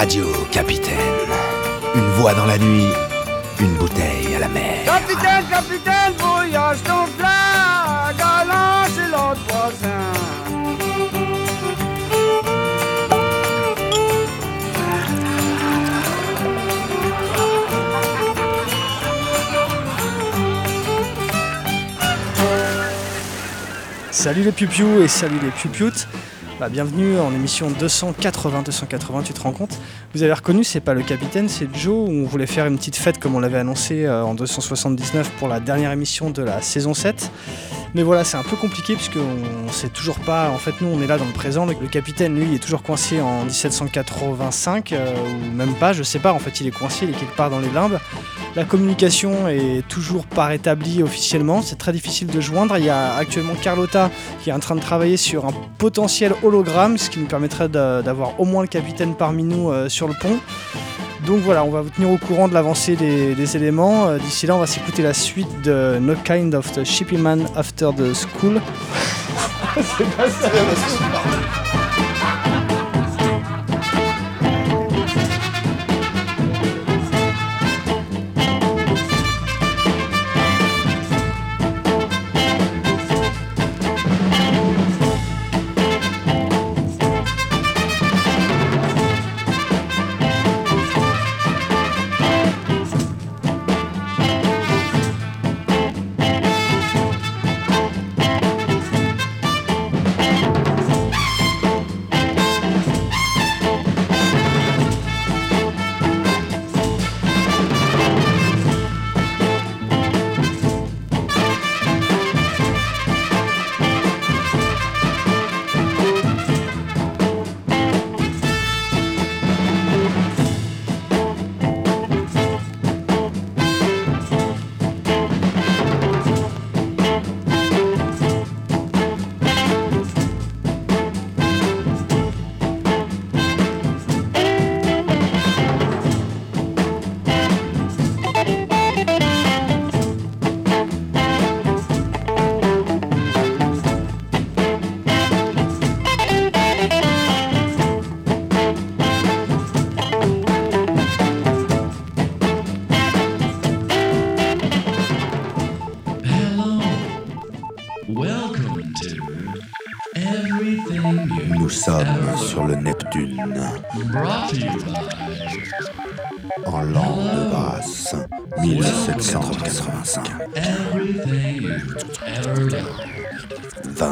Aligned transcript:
Radio 0.00 0.26
Capitaine. 0.52 0.94
Une 1.96 2.08
voix 2.10 2.32
dans 2.32 2.46
la 2.46 2.56
nuit, 2.56 2.86
une 3.58 3.74
bouteille 3.78 4.32
à 4.36 4.38
la 4.38 4.48
mer. 4.48 4.84
Capitaine, 4.84 5.44
capitaine, 5.50 6.12
voyage 6.18 6.78
ton 6.84 7.04
flag, 7.18 8.16
galant, 8.16 8.86
c'est 8.94 9.10
l'autre 9.10 9.40
voisin. 9.48 10.12
Salut 24.12 24.42
les 24.42 24.52
pioupiou 24.52 25.02
et 25.02 25.08
salut 25.08 25.40
les 25.42 25.50
piupioutes. 25.50 26.06
Bah, 26.60 26.68
bienvenue 26.68 27.20
en 27.20 27.32
émission 27.32 27.70
280-280, 27.70 29.22
tu 29.22 29.32
te 29.32 29.40
rends 29.40 29.52
compte? 29.52 29.78
Vous 30.12 30.24
avez 30.24 30.32
reconnu, 30.32 30.64
c'est 30.64 30.80
pas 30.80 30.92
le 30.92 31.04
capitaine, 31.04 31.48
c'est 31.48 31.72
Joe, 31.72 32.08
où 32.08 32.10
on 32.10 32.24
voulait 32.24 32.48
faire 32.48 32.66
une 32.66 32.76
petite 32.76 32.96
fête 32.96 33.20
comme 33.20 33.36
on 33.36 33.38
l'avait 33.38 33.58
annoncé 33.58 34.04
euh, 34.04 34.24
en 34.24 34.34
279 34.34 35.30
pour 35.38 35.46
la 35.46 35.60
dernière 35.60 35.92
émission 35.92 36.30
de 36.30 36.42
la 36.42 36.60
saison 36.60 36.94
7. 36.94 37.30
Mais 37.94 38.02
voilà, 38.02 38.24
c'est 38.24 38.36
un 38.36 38.42
peu 38.42 38.56
compliqué 38.56 38.94
puisqu'on 38.94 39.72
sait 39.72 39.88
toujours 39.88 40.18
pas. 40.20 40.50
En 40.50 40.58
fait, 40.58 40.80
nous, 40.80 40.88
on 40.88 41.00
est 41.00 41.06
là 41.06 41.18
dans 41.18 41.24
le 41.24 41.32
présent. 41.32 41.66
Le, 41.66 41.74
le 41.80 41.88
capitaine, 41.88 42.38
lui, 42.38 42.54
est 42.54 42.58
toujours 42.58 42.82
coincé 42.82 43.20
en 43.20 43.44
1785, 43.44 44.92
euh, 44.92 45.14
ou 45.16 45.52
même 45.52 45.74
pas, 45.74 45.92
je 45.92 46.02
sais 46.02 46.18
pas. 46.18 46.32
En 46.32 46.38
fait, 46.38 46.60
il 46.60 46.66
est 46.66 46.70
coincé, 46.70 47.06
il 47.06 47.10
est 47.10 47.18
quelque 47.18 47.36
part 47.36 47.50
dans 47.50 47.60
les 47.60 47.70
limbes. 47.70 47.98
La 48.56 48.64
communication 48.64 49.48
est 49.48 49.86
toujours 49.88 50.26
pas 50.26 50.46
rétablie 50.46 51.02
officiellement. 51.02 51.62
C'est 51.62 51.76
très 51.76 51.92
difficile 51.92 52.28
de 52.28 52.40
joindre. 52.40 52.76
Il 52.78 52.84
y 52.84 52.90
a 52.90 53.14
actuellement 53.14 53.54
Carlotta 53.54 54.10
qui 54.42 54.50
est 54.50 54.52
en 54.52 54.58
train 54.58 54.74
de 54.74 54.80
travailler 54.80 55.16
sur 55.16 55.46
un 55.46 55.52
potentiel 55.78 56.34
hologramme, 56.42 56.98
ce 56.98 57.10
qui 57.10 57.20
nous 57.20 57.26
permettrait 57.26 57.68
d'avoir 57.68 58.38
au 58.40 58.44
moins 58.44 58.62
le 58.62 58.68
capitaine 58.68 59.14
parmi 59.14 59.44
nous 59.44 59.70
euh, 59.70 59.88
sur 59.88 60.08
le 60.08 60.14
pont. 60.14 60.38
Donc 61.28 61.40
voilà, 61.40 61.62
on 61.62 61.68
va 61.68 61.82
vous 61.82 61.90
tenir 61.90 62.10
au 62.10 62.16
courant 62.16 62.48
de 62.48 62.54
l'avancée 62.54 62.96
des, 62.96 63.54
éléments. 63.56 64.08
Euh, 64.08 64.16
D'ici 64.16 64.46
là, 64.46 64.56
on 64.56 64.60
va 64.60 64.66
s'écouter 64.66 65.02
la 65.02 65.12
suite 65.12 65.60
de 65.60 65.98
No 66.00 66.14
Kind 66.24 66.54
of 66.54 66.72
the 66.72 66.84
Shipping 66.84 67.18
Man 67.18 67.46
After 67.54 67.90
the 67.94 68.14
School. 68.14 68.62
Hello. 69.76 71.37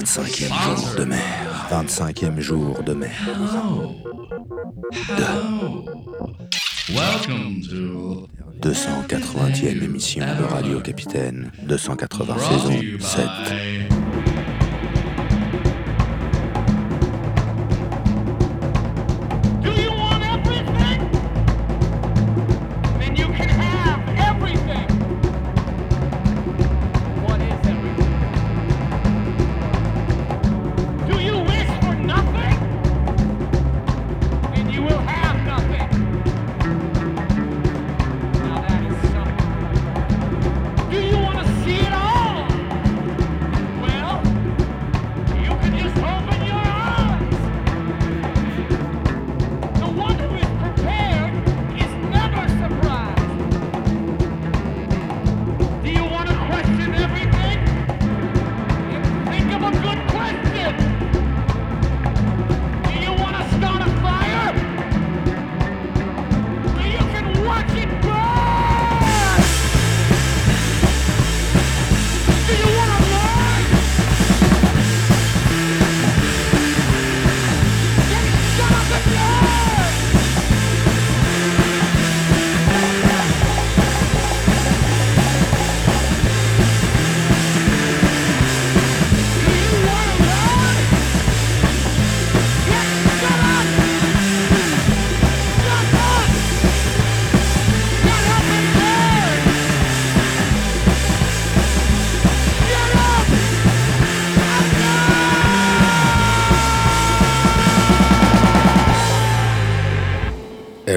25e 0.07 0.49
jour 0.49 0.95
de 0.95 1.05
mer. 1.05 1.67
25e 1.69 2.41
jour 2.41 2.83
de 2.85 2.95
mer. 2.95 3.11
To 7.25 8.29
280e 8.63 9.83
émission 9.83 10.25
de 10.25 10.45
Radio 10.45 10.81
Capitaine. 10.81 11.51
280 11.67 12.25
Brought 12.25 12.39
to 12.39 12.45
saison 12.45 12.73
you 12.73 13.01
7. 13.01 14.36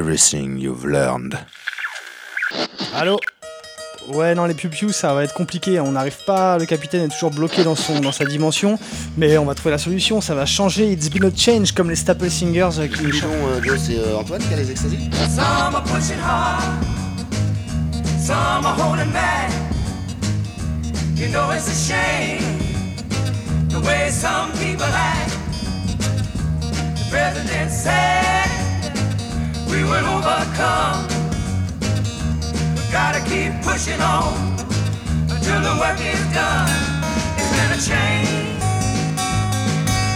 Everything 0.10 0.58
you've 0.58 0.88
learned. 0.88 1.38
Allô 2.96 3.20
Ouais, 4.08 4.34
non, 4.34 4.46
les 4.46 4.56
pupius, 4.56 4.96
ça 4.96 5.14
va 5.14 5.24
être 5.24 5.36
compliqué. 5.36 5.80
On 5.80 5.92
n'arrive 5.92 6.26
pas, 6.26 6.58
le 6.58 6.66
capitaine 6.66 7.04
est 7.04 7.14
toujours 7.14 7.30
bloqué 7.30 7.64
dans, 7.64 7.76
son, 7.76 8.00
dans 8.00 8.12
sa 8.12 8.26
dimension. 8.26 8.80
Mais 9.18 9.38
on 9.38 9.46
va 9.46 9.54
trouver 9.54 9.70
la 9.70 9.78
solution, 9.78 10.20
ça 10.20 10.34
va 10.34 10.48
changer. 10.48 10.92
It's 10.92 11.12
been 11.12 11.26
a 11.26 11.30
change, 11.30 11.74
comme 11.74 11.92
les 11.92 11.96
Staple 11.96 12.28
Singers 12.28 12.80
euh, 12.80 12.88
qui 12.88 13.06
Dis 13.06 13.22
donc, 13.22 13.32
euh, 13.32 13.62
Joe, 13.62 13.78
c'est 13.78 14.00
euh, 14.00 14.18
Antoine 14.18 14.42
qui 14.42 14.52
a 14.52 14.58
les 14.58 14.72
extasies 14.72 15.12
Some 15.30 15.76
are 15.76 15.84
pushing 15.84 16.18
hard, 16.18 16.64
some 18.20 18.66
are 18.66 18.76
holding 18.82 19.12
back. 19.12 19.52
You 21.16 21.28
know 21.28 21.52
it's 21.52 21.68
a 21.68 21.94
shame 21.94 22.58
the 23.68 23.80
way 23.86 24.10
some 24.10 24.52
people 24.54 24.90
act. 24.92 25.38
The 26.96 27.06
president 27.12 27.70
said 27.70 28.59
we 29.70 29.84
will 29.84 30.06
overcome. 30.18 31.06
We 32.76 32.84
gotta 32.92 33.22
keep 33.30 33.54
pushing 33.62 34.02
on 34.02 34.34
until 35.30 35.62
the 35.62 35.76
work 35.80 36.00
is 36.02 36.24
done. 36.34 36.70
It's 37.38 37.52
been 37.56 37.72
a 37.72 37.82
change. 37.90 38.58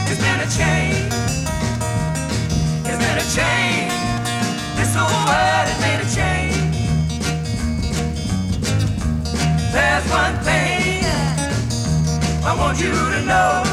It's 0.10 0.22
been 0.22 0.40
a 0.42 0.50
change. 0.50 1.14
It's 2.88 3.00
been 3.04 3.18
a 3.18 3.28
change. 3.38 3.94
This 4.78 4.96
whole 4.96 5.22
world 5.30 5.66
has 5.70 5.80
made 5.86 6.02
a 6.02 6.10
change. 6.18 6.58
There's 9.72 10.06
one 10.10 10.36
thing 10.44 11.06
I 12.44 12.56
want 12.58 12.80
you 12.80 12.92
to 12.92 13.22
know. 13.32 13.64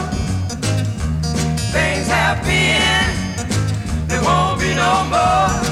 Things 1.72 2.06
have 2.08 2.44
been, 2.44 4.08
there 4.08 4.22
won't 4.22 4.60
be 4.60 4.74
no 4.74 5.04
more. 5.10 5.69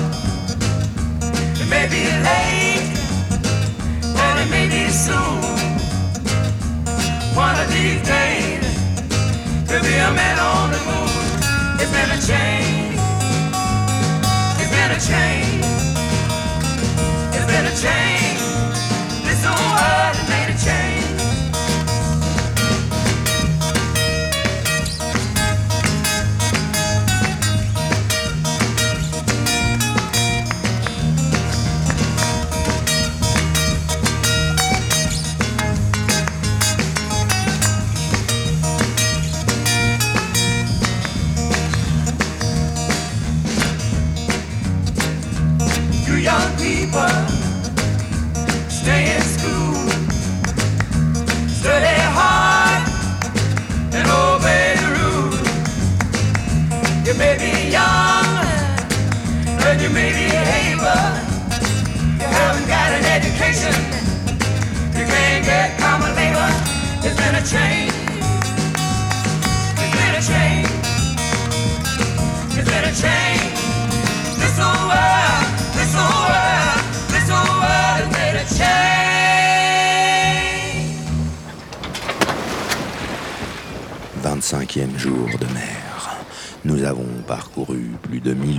It 4.72 4.92
soon. 4.92 5.40
One 7.34 7.54
of 7.58 7.68
these 7.72 8.02
days, 8.06 8.64
there'll 9.66 9.84
be 9.84 9.94
a 9.94 10.12
man 10.12 10.38
on 10.38 10.70
the 10.72 10.80
moon. 10.88 11.08
It's 11.80 11.92
been 11.92 12.10
a 12.10 12.20
change. 12.20 12.98
It's 14.60 14.72
been 14.76 14.90
a 14.90 15.00
change. 15.00 15.64
It's 17.34 17.46
been 17.46 17.66
a 17.66 17.74
change. 17.84 18.40
This 19.26 19.44
whole 19.44 19.70
world 19.78 20.16
has 20.16 20.28
made 20.28 20.50
a 20.54 20.58
change. 20.58 20.97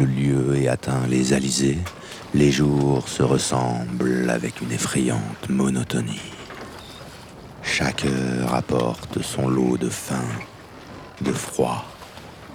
Lieues 0.10 0.58
et 0.58 0.68
atteint 0.68 1.08
les 1.08 1.34
Alizés. 1.34 1.80
Les 2.34 2.52
jours 2.52 3.08
se 3.08 3.24
ressemblent 3.24 4.30
avec 4.30 4.62
une 4.62 4.72
effrayante 4.72 5.50
monotonie. 5.50 6.34
Chaque 7.64 8.06
heure 8.06 8.54
apporte 8.54 9.22
son 9.22 9.48
lot 9.48 9.78
de 9.78 9.90
faim, 9.90 10.28
de 11.22 11.32
froid 11.32 11.86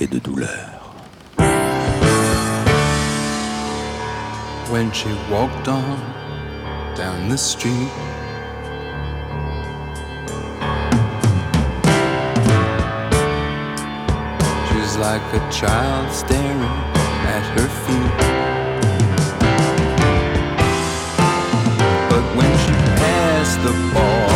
et 0.01 0.06
de 0.06 0.19
douleur. 0.19 0.75
when 4.71 4.91
she 4.93 5.09
walked 5.31 5.69
on 5.69 5.99
down 6.97 7.29
the 7.29 7.39
street. 7.39 7.91
Like 14.97 15.35
a 15.35 15.51
child 15.51 16.12
staring 16.12 16.94
at 17.26 17.44
her 17.56 17.69
feet. 17.85 18.15
But 22.11 22.25
when 22.37 22.53
she 22.65 22.75
passed 23.00 23.59
the 23.62 23.75
bar 23.94 24.31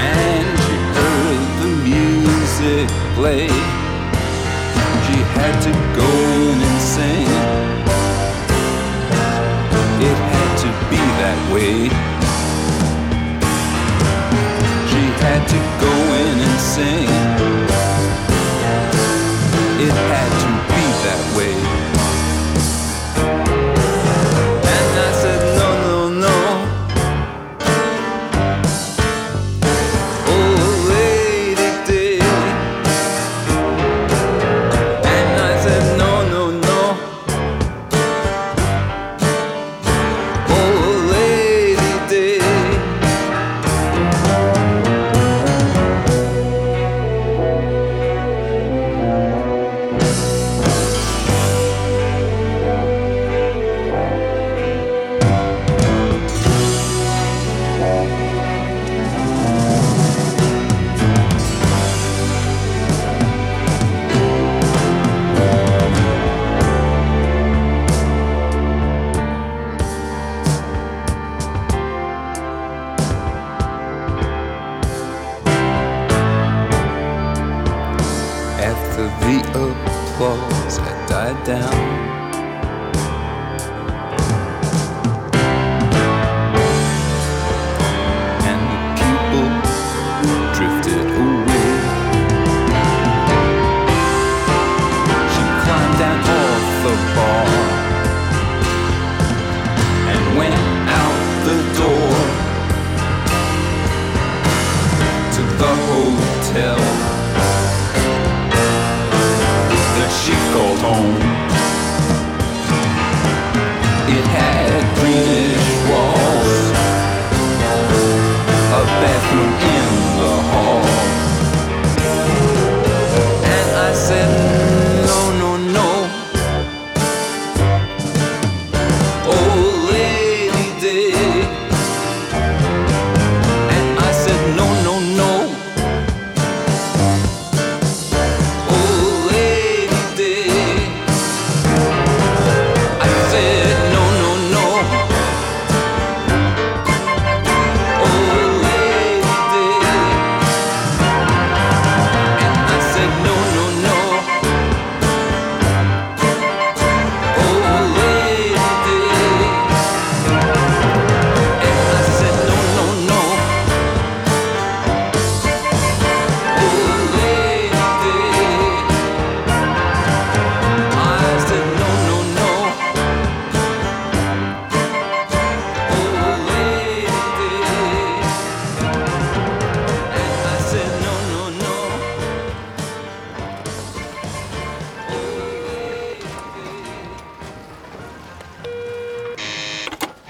and 0.00 0.46
she 0.64 0.76
heard 0.96 1.48
the 1.62 1.72
music 1.90 2.88
play, 3.14 3.48
she 5.06 5.16
had 5.36 5.54
to 5.66 5.72
go 6.00 6.10
in 6.42 6.56
and 6.68 6.80
sing. 6.80 7.28
It 10.08 10.18
had 10.32 10.50
to 10.64 10.70
be 10.90 11.02
that 11.20 11.38
way. 11.52 11.88
She 14.90 15.02
had 15.24 15.42
to 15.54 15.58
go 15.84 15.92
in 16.24 16.36
and 16.46 16.60
sing. 16.60 17.75
upside 81.26 81.44
down. 81.44 81.85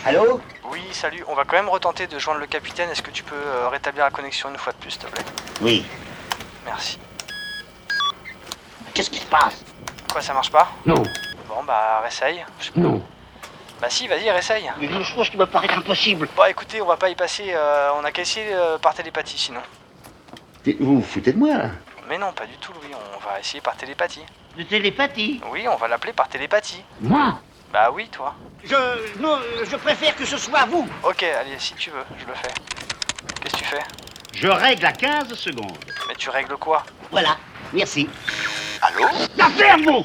Allô 0.06 0.40
Oui, 0.70 0.82
salut. 0.92 1.24
On 1.28 1.34
va 1.34 1.44
quand 1.44 1.56
même 1.56 1.68
retenter 1.68 2.06
de 2.06 2.18
joindre 2.18 2.40
le 2.40 2.46
capitaine. 2.46 2.88
Est-ce 2.90 3.02
que 3.02 3.10
tu 3.10 3.22
peux 3.22 3.34
euh, 3.34 3.68
rétablir 3.68 4.04
la 4.04 4.10
connexion 4.10 4.48
une 4.50 4.56
fois 4.58 4.72
de 4.72 4.78
plus, 4.78 4.90
s'il 4.92 5.00
te 5.00 5.06
plaît? 5.06 5.24
Oui. 5.60 5.84
Merci. 6.64 6.98
Qu'est-ce 8.94 9.10
qui 9.10 9.18
se 9.18 9.26
passe? 9.26 9.64
Quoi, 10.10 10.22
ça 10.22 10.32
marche 10.32 10.50
pas? 10.50 10.68
Non, 10.86 11.02
Bon, 11.48 11.62
bah, 11.64 12.00
réessaye. 12.02 12.44
Je- 12.60 12.70
non. 12.80 13.02
Bah, 13.80 13.88
si, 13.90 14.08
vas-y, 14.08 14.30
réessaye. 14.30 14.70
Mais 14.78 14.86
une 14.86 15.02
chose 15.04 15.28
qui 15.28 15.36
me 15.36 15.46
paraît 15.46 15.70
impossible. 15.70 16.28
Bon, 16.36 16.44
écoutez, 16.44 16.80
on 16.80 16.86
va 16.86 16.96
pas 16.96 17.08
y 17.10 17.14
passer. 17.14 17.50
euh, 17.52 17.90
on 18.00 18.04
a 18.04 18.12
qu'à 18.12 18.22
essayer 18.22 18.46
euh, 18.52 18.78
par 18.78 18.94
télépathie, 18.94 19.38
sinon. 19.38 19.60
Vous 20.80 20.96
vous 20.96 21.02
foutez 21.02 21.32
de 21.32 21.38
moi, 21.38 21.56
là? 21.56 21.70
Mais 22.08 22.18
non, 22.18 22.32
pas 22.32 22.46
du 22.46 22.56
tout, 22.58 22.72
Louis. 22.72 22.92
On 22.94 23.18
va 23.28 23.40
essayer 23.40 23.60
par 23.60 23.76
télépathie. 23.76 24.24
De 24.56 24.62
télépathie? 24.62 25.40
Oui, 25.50 25.66
on 25.68 25.76
va 25.76 25.88
l'appeler 25.88 26.12
par 26.12 26.28
télépathie. 26.28 26.82
Moi? 27.00 27.38
Bah 27.72 27.90
oui, 27.92 28.08
toi. 28.08 28.34
Je... 28.64 29.20
Non, 29.20 29.38
je 29.64 29.76
préfère 29.76 30.14
que 30.16 30.24
ce 30.24 30.38
soit 30.38 30.64
vous. 30.66 30.88
Ok, 31.02 31.22
allez, 31.22 31.58
si 31.58 31.74
tu 31.74 31.90
veux, 31.90 32.04
je 32.18 32.26
le 32.26 32.34
fais. 32.34 32.52
Qu'est-ce 33.42 33.54
que 33.54 33.58
tu 33.58 33.64
fais? 33.64 33.82
Je 34.32 34.48
règle 34.48 34.86
à 34.86 34.92
15 34.92 35.34
secondes. 35.34 35.76
Mais 36.08 36.14
tu 36.14 36.30
règles 36.30 36.56
quoi? 36.56 36.84
Voilà, 37.10 37.36
merci. 37.72 38.08
Allô? 38.82 39.08
La 39.36 39.48
ferme, 39.50 40.04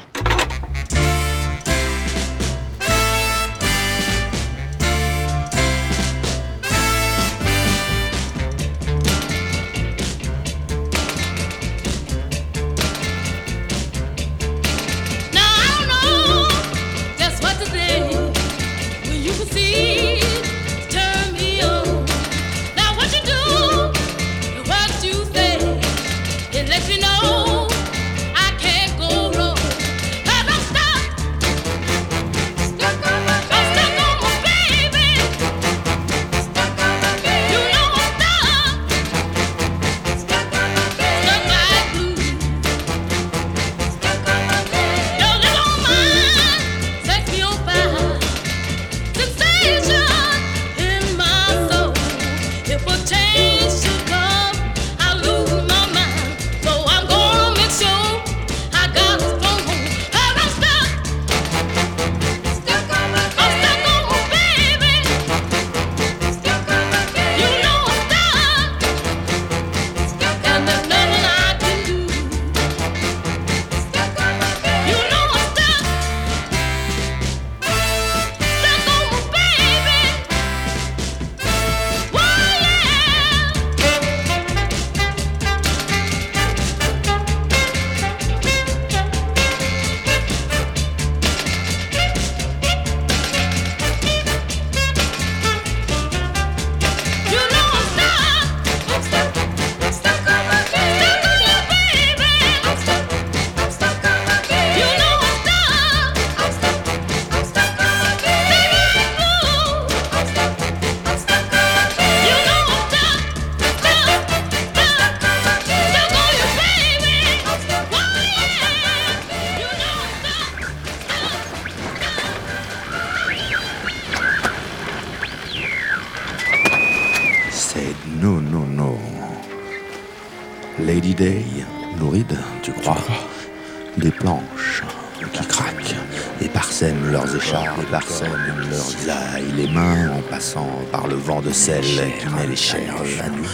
de 141.52 141.56
sel 141.56 141.84
qui 142.18 142.28
met 142.34 142.46
les 142.46 142.56
chairs 142.56 142.96
à 143.22 143.28
nous. 143.28 143.46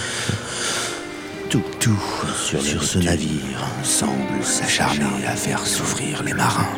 Tout, 1.51 1.65
tout 1.81 1.99
sur, 2.37 2.63
sur 2.63 2.85
ce 2.85 2.99
navire 2.99 3.67
semble 3.83 4.45
s'acharner 4.45 5.27
à 5.27 5.35
faire 5.35 5.67
souffrir 5.67 6.23
les 6.23 6.33
marins. 6.33 6.78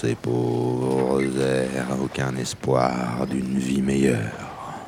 Ces 0.00 0.14
pauvres 0.14 1.20
airs 1.38 2.00
aucun 2.02 2.34
espoir 2.36 3.26
d'une 3.26 3.58
vie 3.58 3.82
meilleure. 3.82 4.78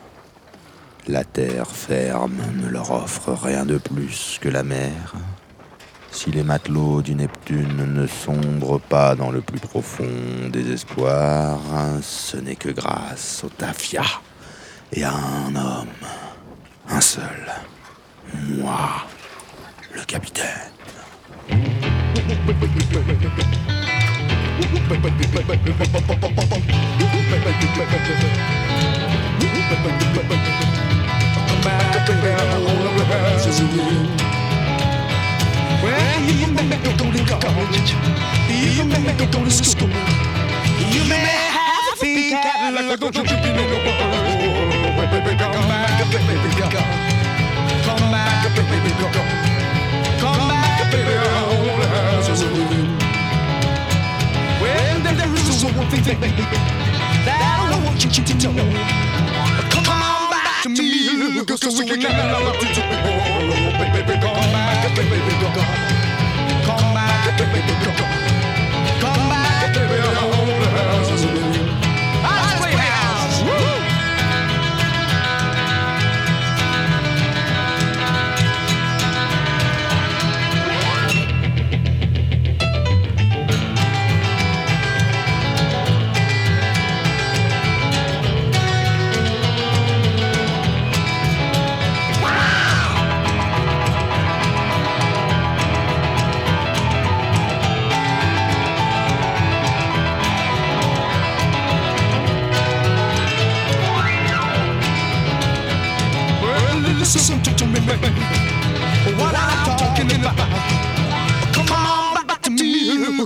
La 1.07 1.25
terre 1.25 1.67
ferme 1.67 2.39
ne 2.63 2.69
leur 2.69 2.91
offre 2.93 3.33
rien 3.33 3.67
de 3.67 3.77
plus 3.77 4.39
que 4.41 4.49
la 4.49 4.63
mer. 4.63 5.15
Si 6.11 6.31
les 6.31 6.43
matelots 6.43 7.03
du 7.03 7.15
Neptune 7.15 7.93
ne 7.93 8.07
sombrent 8.07 8.81
pas 8.81 9.15
dans 9.15 9.31
le 9.31 9.43
plus 9.43 9.61
profond 9.61 10.49
désespoir, 10.51 11.61
ce 12.01 12.39
n'est 12.39 12.57
que 12.57 12.71
grâce 12.71 13.43
au 13.45 13.49
tafia 13.49 14.05
et 14.93 15.05
à 15.05 15.13
un 15.13 15.55
homme, 15.57 16.02
me, 61.75 61.87
cause 61.87 61.97
we 61.97 62.03
can 62.03 62.33
love 62.33 62.57
you 62.57 62.75
to 62.75 62.83
Baby, 63.93 64.21
come 64.21 64.35
back, 64.53 64.97
baby, 64.97 65.33
come. 65.41 65.55
Come 66.65 66.95
back, 66.95 67.39
baby, 67.39 67.61
come. 67.61 67.85
Come 67.85 67.92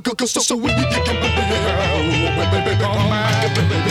go 0.01 0.13
go 0.15 0.27
so 0.27 0.41
so 0.41 0.57
we 0.57 0.69
can 0.69 0.85
be 3.69 3.86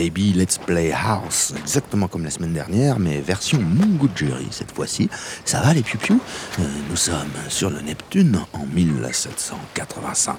Baby 0.00 0.32
Let's 0.32 0.56
Play 0.56 0.92
House, 0.92 1.52
exactement 1.60 2.08
comme 2.08 2.24
la 2.24 2.30
semaine 2.30 2.54
dernière, 2.54 2.98
mais 2.98 3.20
version 3.20 3.58
Mungo 3.60 4.08
Jury 4.16 4.48
cette 4.50 4.72
fois-ci. 4.72 5.10
Ça 5.44 5.60
va 5.60 5.74
les 5.74 5.82
piou 5.82 6.18
Nous 6.88 6.96
sommes 6.96 7.28
sur 7.50 7.68
le 7.68 7.82
Neptune 7.82 8.40
en 8.54 8.64
1785. 8.64 10.36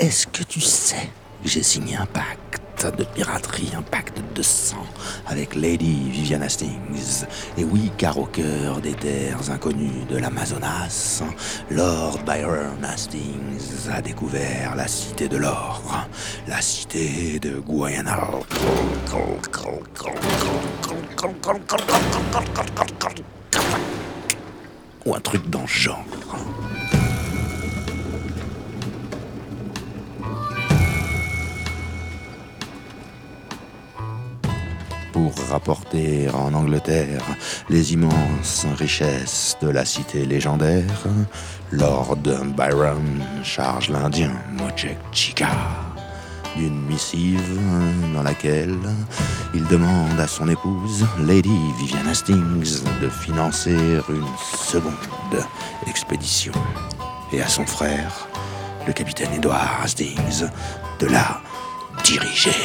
Est-ce 0.00 0.26
que 0.26 0.42
tu 0.42 0.60
sais 0.60 1.10
que 1.44 1.48
j'ai 1.48 1.62
signé 1.62 1.94
un 1.94 2.06
pacte? 2.06 2.69
De 2.88 3.04
piraterie, 3.04 3.72
un 3.76 3.82
pacte 3.82 4.22
de 4.34 4.42
sang 4.42 4.86
avec 5.26 5.54
Lady 5.54 6.08
Vivian 6.10 6.40
Hastings 6.40 7.26
Et 7.58 7.64
oui, 7.64 7.92
car 7.98 8.16
au 8.18 8.24
cœur 8.24 8.80
des 8.80 8.94
terres 8.94 9.50
inconnues 9.50 10.06
de 10.08 10.16
l'Amazonas, 10.16 11.22
Lord 11.70 12.20
Byron 12.24 12.82
Hastings 12.82 13.90
a 13.92 14.00
découvert 14.00 14.76
la 14.76 14.88
cité 14.88 15.28
de 15.28 15.36
l'or, 15.36 15.82
la 16.48 16.62
cité 16.62 17.38
de 17.38 17.58
Guyana. 17.58 18.18
Ou 25.04 25.14
un 25.14 25.20
truc 25.20 25.50
dans 25.50 25.66
ce 25.66 25.78
genre. 25.78 26.04
Pour 35.20 35.34
rapporter 35.50 36.28
en 36.30 36.54
Angleterre 36.54 37.22
les 37.68 37.92
immenses 37.92 38.66
richesses 38.78 39.56
de 39.60 39.68
la 39.68 39.84
cité 39.84 40.24
légendaire, 40.24 41.04
Lord 41.70 42.16
Byron 42.56 43.22
charge 43.42 43.90
l'Indien 43.90 44.32
Mojek 44.52 44.96
Chika 45.12 45.50
d'une 46.56 46.80
missive 46.86 47.58
dans 48.14 48.22
laquelle 48.22 48.78
il 49.54 49.64
demande 49.66 50.18
à 50.18 50.26
son 50.26 50.48
épouse, 50.48 51.06
Lady 51.20 51.58
Vivian 51.78 52.06
Hastings, 52.10 52.82
de 53.02 53.08
financer 53.08 53.76
une 54.08 54.26
seconde 54.54 55.44
expédition 55.86 56.52
et 57.32 57.42
à 57.42 57.48
son 57.48 57.66
frère, 57.66 58.26
le 58.86 58.92
capitaine 58.92 59.32
Edward 59.34 59.84
Hastings, 59.84 60.46
de 60.98 61.06
la 61.06 61.40
diriger. 62.04 62.56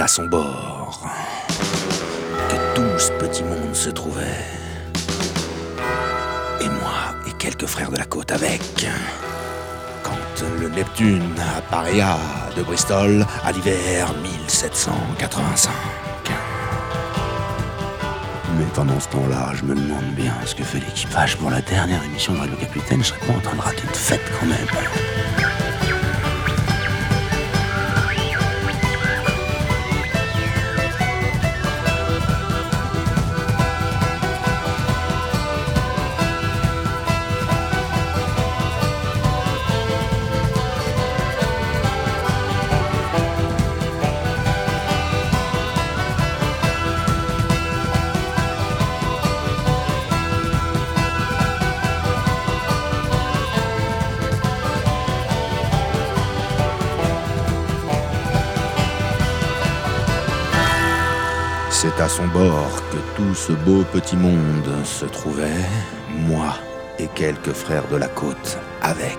À 0.00 0.06
son 0.06 0.26
bord 0.26 1.04
que 2.48 2.74
tout 2.76 2.98
ce 2.98 3.10
petit 3.18 3.42
monde 3.42 3.74
se 3.74 3.90
trouvait. 3.90 4.22
Et 6.60 6.68
moi 6.68 7.16
et 7.26 7.32
quelques 7.32 7.66
frères 7.66 7.90
de 7.90 7.96
la 7.96 8.04
côte 8.04 8.30
avec. 8.30 8.62
Quand 10.04 10.44
le 10.60 10.68
Neptune 10.68 11.34
appareilla 11.56 12.16
de 12.56 12.62
Bristol 12.62 13.26
à 13.44 13.50
l'hiver 13.50 14.14
1785. 14.22 15.72
Mais 18.56 18.64
pendant 18.74 19.00
ce 19.00 19.08
temps-là, 19.08 19.50
je 19.54 19.64
me 19.64 19.74
demande 19.74 20.14
bien 20.14 20.32
ce 20.46 20.54
que 20.54 20.62
fait 20.62 20.78
l'équipage 20.78 21.36
pour 21.38 21.50
la 21.50 21.60
dernière 21.60 22.04
émission 22.04 22.34
de 22.34 22.38
Radio 22.38 22.56
Capitaine. 22.56 23.02
Je 23.02 23.08
serais 23.08 23.26
pas 23.26 23.32
en 23.32 23.40
train 23.40 23.56
de 23.56 23.62
rater 23.62 23.82
une 23.82 23.94
fête 23.94 24.32
quand 24.38 24.46
même. 24.46 25.17
Ce 63.48 63.54
beau 63.54 63.82
petit 63.94 64.16
monde 64.16 64.84
se 64.84 65.06
trouvait, 65.06 65.64
moi 66.26 66.54
et 66.98 67.06
quelques 67.14 67.54
frères 67.54 67.88
de 67.90 67.96
la 67.96 68.08
côte 68.08 68.58
avec, 68.82 69.16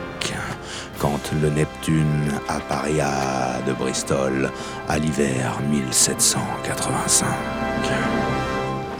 quand 0.99 1.31
le 1.41 1.49
Neptune 1.49 2.31
appareilla 2.47 3.59
de 3.65 3.73
Bristol 3.73 4.51
à 4.87 4.99
l'hiver 4.99 5.59
1785. 5.71 7.27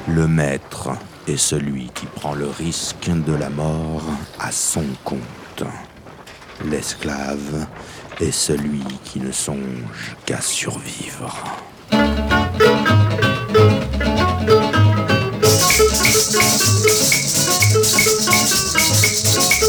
Le 0.08 0.28
maître 0.28 0.90
est 1.28 1.38
celui 1.38 1.92
qui 1.94 2.08
prend 2.08 2.34
le 2.34 2.48
risque 2.48 3.12
de 3.12 3.36
la 3.36 3.52
mort 3.52 4.02
à 4.40 4.52
son 4.52 4.86
compte. 5.04 5.64
L'esclave 6.66 7.68
est 8.20 8.32
celui 8.32 8.82
qui 9.04 9.20
ne 9.20 9.32
songe 9.32 10.16
qu'à 10.26 10.42
survivre. 10.42 11.38
Thank 16.42 16.64
you. 19.64 19.69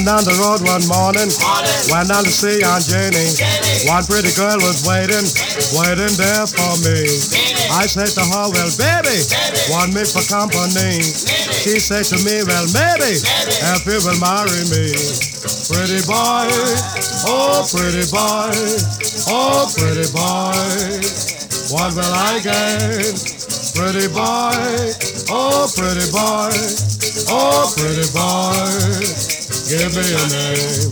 Went 0.00 0.16
down 0.16 0.24
the 0.24 0.40
road 0.40 0.64
one 0.64 0.80
morning, 0.88 1.28
went 1.92 2.08
down 2.08 2.24
to 2.24 2.32
see 2.32 2.64
Aunt 2.64 2.88
Janie. 2.88 3.36
One 3.84 4.00
pretty 4.08 4.32
girl 4.32 4.56
was 4.64 4.80
waiting, 4.88 5.28
waiting 5.76 6.16
there 6.16 6.48
for 6.48 6.72
me. 6.88 7.04
I 7.68 7.84
said 7.84 8.08
to 8.16 8.24
her, 8.24 8.48
well, 8.48 8.72
baby, 8.80 9.20
want 9.68 9.92
me 9.92 10.00
for 10.08 10.24
company? 10.24 11.04
She 11.04 11.76
said 11.76 12.08
to 12.08 12.18
me, 12.24 12.40
well, 12.48 12.64
maybe, 12.72 13.12
if 13.12 13.84
you 13.84 14.00
will 14.00 14.16
marry 14.24 14.64
me. 14.72 14.88
Pretty 15.68 16.00
boy, 16.08 16.48
oh, 17.28 17.60
pretty 17.68 18.08
boy, 18.08 18.56
oh, 19.28 19.68
pretty 19.68 20.08
boy, 20.16 20.96
what 21.76 21.92
will 21.92 22.14
I 22.16 22.40
get? 22.40 23.20
Pretty 23.76 24.08
boy, 24.08 24.64
oh, 25.28 25.68
pretty 25.76 26.08
boy, 26.08 26.56
oh, 27.28 27.68
pretty 27.76 28.08
boy 28.16 29.29
give 29.70 29.94
me 29.94 30.02
a 30.02 30.24
name. 30.34 30.90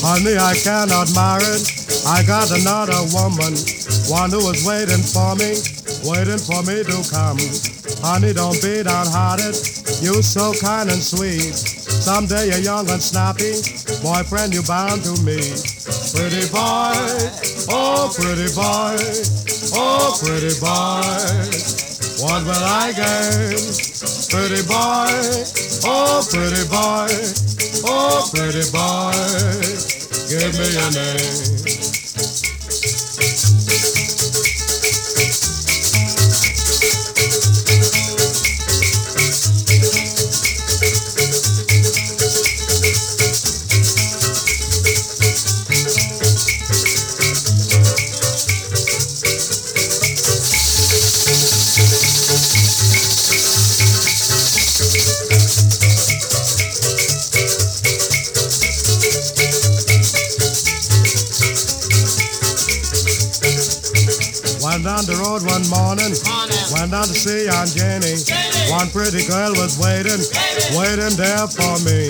Honey, 0.00 0.40
I 0.40 0.56
cannot 0.64 1.12
marry. 1.12 1.60
I 2.08 2.24
got 2.24 2.48
another 2.48 3.04
woman, 3.12 3.52
one 4.08 4.32
who 4.32 4.40
is 4.48 4.64
waiting 4.64 5.04
for 5.04 5.36
me, 5.36 5.60
waiting 6.08 6.40
for 6.40 6.64
me 6.64 6.80
to 6.88 6.98
come. 7.12 7.36
Honey, 8.00 8.32
don't 8.32 8.56
be 8.64 8.80
downhearted. 8.82 9.52
You 10.00 10.22
so 10.24 10.56
kind 10.56 10.88
and 10.88 11.02
sweet. 11.02 11.52
Someday 11.52 12.48
you're 12.48 12.64
young 12.64 12.88
and 12.88 13.02
snappy. 13.02 13.60
Boyfriend, 14.00 14.54
you 14.54 14.62
bound 14.62 15.04
to 15.04 15.12
me. 15.20 15.36
Pretty 16.16 16.48
boy, 16.48 16.96
oh 17.68 18.08
pretty 18.16 18.48
boy, 18.56 18.96
oh 19.76 20.16
pretty 20.16 20.56
boy. 20.56 21.04
What 22.24 22.40
will 22.48 22.64
I 22.64 22.88
gain? 22.96 23.60
Pretty 24.32 24.64
boy, 24.64 25.12
oh 25.84 26.24
pretty 26.32 26.64
boy, 26.72 27.12
oh 27.84 28.30
pretty 28.34 28.64
boy, 28.70 29.12
give 30.28 30.58
me 30.58 30.66
your 30.72 30.90
name. 30.92 31.57
Went 66.88 67.04
down 67.04 67.08
to 67.12 67.20
see 67.20 67.48
Aunt 67.52 67.68
Jenny. 67.76 68.16
One 68.72 68.88
pretty 68.88 69.26
girl 69.28 69.52
was 69.60 69.76
waiting, 69.76 70.20
waiting 70.72 71.12
there 71.20 71.44
for 71.44 71.76
me. 71.84 72.08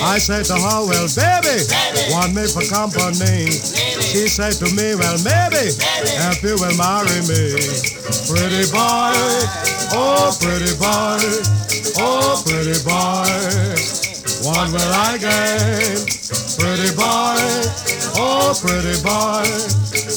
I 0.00 0.16
said 0.16 0.48
to 0.48 0.56
her, 0.56 0.80
well, 0.88 1.08
baby, 1.12 1.60
want 2.08 2.32
me 2.32 2.48
for 2.48 2.64
company? 2.64 3.52
She 3.52 4.24
said 4.28 4.56
to 4.64 4.68
me, 4.72 4.96
well, 4.96 5.20
maybe, 5.20 5.68
if 5.68 6.40
you 6.40 6.56
will 6.56 6.76
marry 6.80 7.20
me. 7.28 7.60
Pretty 8.24 8.64
boy, 8.72 9.12
oh, 9.92 10.32
pretty 10.40 10.72
boy, 10.80 11.20
oh, 12.00 12.40
pretty 12.40 12.80
boy, 12.88 13.28
what 14.48 14.72
will 14.72 14.92
I 14.96 15.20
gain? 15.20 16.08
Pretty 16.56 16.88
boy, 16.96 17.36
oh, 18.16 18.56
pretty 18.64 18.96
boy, 19.04 19.44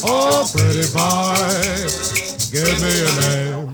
oh, 0.08 0.48
pretty 0.56 0.88
boy, 0.88 1.36
give 2.48 2.80
me 2.80 2.92
your 2.96 3.12
name. 3.28 3.69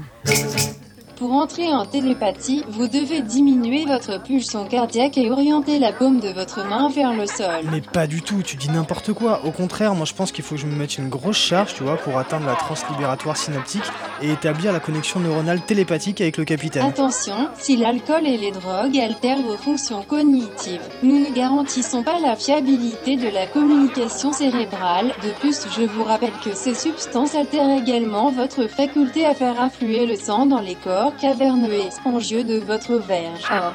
Pour 1.37 1.43
entrer 1.43 1.69
en 1.69 1.85
télépathie, 1.85 2.65
vous 2.67 2.89
devez 2.89 3.21
diminuer 3.21 3.85
votre 3.85 4.23
pulsion 4.23 4.65
cardiaque 4.65 5.19
et 5.19 5.31
orienter 5.31 5.79
la 5.79 5.93
paume 5.93 6.19
de 6.19 6.31
votre 6.31 6.67
main 6.67 6.89
vers 6.89 7.13
le 7.13 7.27
sol. 7.27 7.67
Mais 7.71 7.83
pas 7.83 8.07
du 8.07 8.23
tout, 8.23 8.43
tu 8.43 8.57
dis 8.57 8.71
n'importe 8.71 9.13
quoi. 9.13 9.43
Au 9.45 9.51
contraire, 9.51 9.95
moi 9.95 10.07
je 10.07 10.15
pense 10.15 10.33
qu'il 10.33 10.43
faut 10.43 10.55
que 10.55 10.63
je 10.63 10.67
me 10.67 10.75
mette 10.75 10.97
une 10.97 11.11
grosse 11.11 11.37
charge, 11.37 11.75
tu 11.75 11.83
vois, 11.83 11.99
pour 11.99 12.17
atteindre 12.17 12.47
la 12.47 12.55
translibératoire 12.55 13.37
synaptique 13.37 13.83
et 14.23 14.31
établir 14.31 14.73
la 14.73 14.81
connexion 14.81 15.21
neuronale 15.21 15.61
télépathique 15.61 16.23
avec 16.23 16.39
le 16.39 16.47
capitaine. 16.47 16.87
Attention, 16.87 17.51
si 17.59 17.77
l'alcool 17.77 18.27
et 18.27 18.39
les 18.39 18.53
drogues 18.53 18.99
altèrent 18.99 19.43
vos 19.43 19.59
fonctions 19.59 20.03
cognitives, 20.05 20.81
nous 21.03 21.19
ne 21.19 21.31
garantissons 21.35 22.03
pas 22.03 22.19
la 22.19 22.35
fiabilité 22.37 23.17
de 23.17 23.29
la 23.29 23.47
communication 23.47 24.33
cérébrale. 24.33 25.13
De 25.23 25.29
plus, 25.39 25.67
je 25.77 25.83
vous 25.83 26.05
rappelle 26.05 26.33
que 26.43 26.55
ces 26.55 26.75
substances 26.75 27.35
altèrent 27.35 27.77
également 27.79 28.31
votre 28.31 28.69
faculté 28.69 29.27
à 29.27 29.35
faire 29.35 29.61
affluer 29.61 30.07
le 30.07 30.17
sang 30.17 30.47
dans 30.47 30.61
les 30.61 30.77
corps 30.77 31.13
caverneux 31.27 31.73
et 31.73 31.91
spongieux 31.91 32.45
de 32.45 32.61
votre 32.61 32.99
verge. 32.99 33.43
Or, 33.51 33.73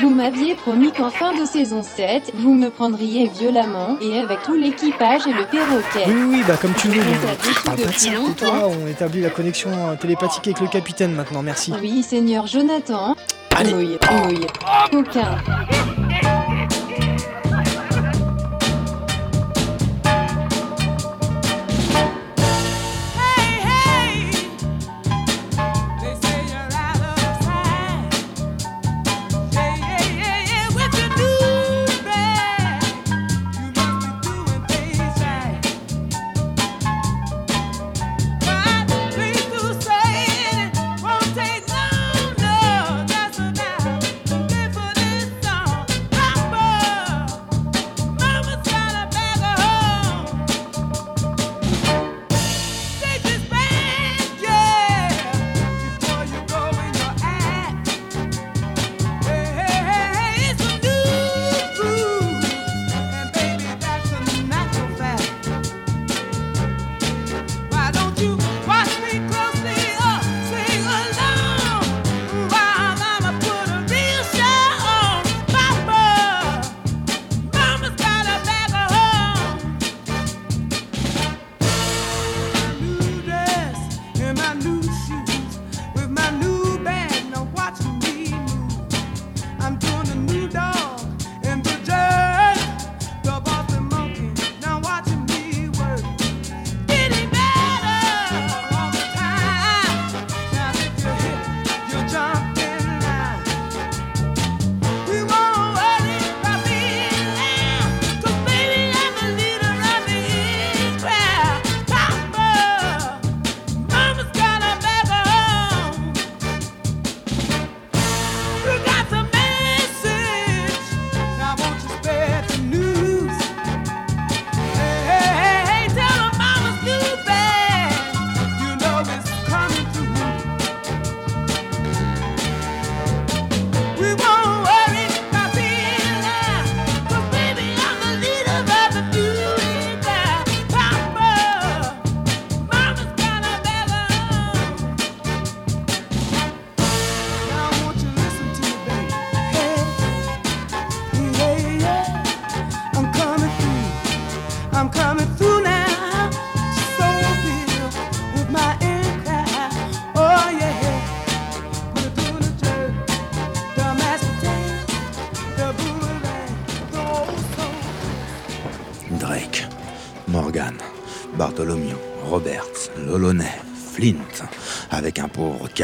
vous 0.00 0.08
m'aviez 0.08 0.54
promis 0.54 0.92
qu'en 0.92 1.10
fin 1.10 1.38
de 1.38 1.44
saison 1.44 1.82
7, 1.82 2.32
vous 2.36 2.54
me 2.54 2.70
prendriez 2.70 3.28
violemment 3.28 3.98
et 4.00 4.18
avec 4.18 4.42
tout 4.44 4.54
l'équipage 4.54 5.26
et 5.26 5.32
le 5.34 5.44
perroquet. 5.44 6.04
Oui, 6.06 6.14
oui, 6.14 6.26
oui, 6.30 6.42
bah 6.48 6.56
comme 6.58 6.72
tu 6.72 6.88
veux. 6.88 7.02
Parle 7.02 7.76
pas 7.76 7.82
de 7.82 7.86
depuis 7.86 8.00
ça, 8.00 8.12
longtemps. 8.12 8.46
toi, 8.46 8.70
on 8.82 8.86
établit 8.86 9.20
la 9.20 9.28
connexion 9.28 9.70
euh, 9.72 9.94
télépathique 9.96 10.46
avec 10.46 10.60
le 10.60 10.68
capitaine 10.68 11.12
maintenant, 11.12 11.42
merci. 11.42 11.70
Oui, 11.82 12.02
Seigneur 12.02 12.46
Jonathan. 12.46 13.14
Allez. 13.54 13.74
Ouille. 13.74 14.46
Coquin. 14.90 15.36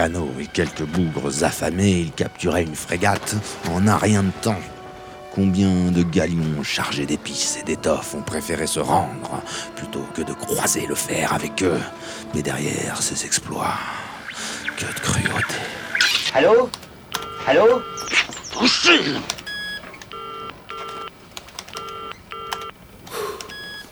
Canot 0.03 0.33
et 0.41 0.49
quelques 0.49 0.83
bougres 0.83 1.45
affamés, 1.45 2.01
il 2.01 2.11
capturait 2.11 2.65
une 2.65 2.75
frégate 2.75 3.37
en 3.71 3.87
un 3.87 3.97
rien 3.97 4.25
de 4.25 4.33
temps. 4.43 4.61
Combien 5.33 5.93
de 5.93 6.03
galions 6.03 6.65
chargés 6.65 7.07
d'épices 7.07 7.59
et 7.61 7.62
d'étoffes 7.62 8.12
ont 8.17 8.23
préféré 8.23 8.67
se 8.67 8.81
rendre 8.81 9.41
plutôt 9.77 10.05
que 10.12 10.23
de 10.23 10.33
croiser 10.33 10.87
le 10.88 10.97
fer 10.97 11.33
avec 11.33 11.62
eux? 11.62 11.81
Mais 12.35 12.43
derrière 12.43 13.01
ces 13.01 13.25
exploits, 13.25 13.79
que 14.77 14.87
de 14.87 15.01
cruauté. 15.01 15.55
Allô? 16.35 16.69
Allô? 17.47 17.81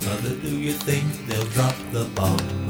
Mother, 0.02 0.34
do 0.42 0.48
you 0.48 0.72
think 0.72 1.04
they'll 1.28 1.44
drop 1.54 1.76
the 1.92 2.04
bomb? 2.16 2.69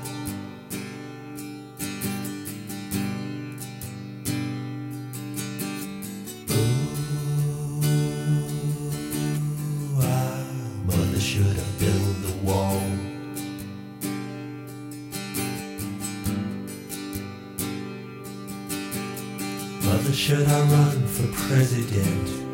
Should 20.21 20.47
I 20.47 20.61
run 20.61 21.07
for 21.07 21.27
president? 21.47 22.50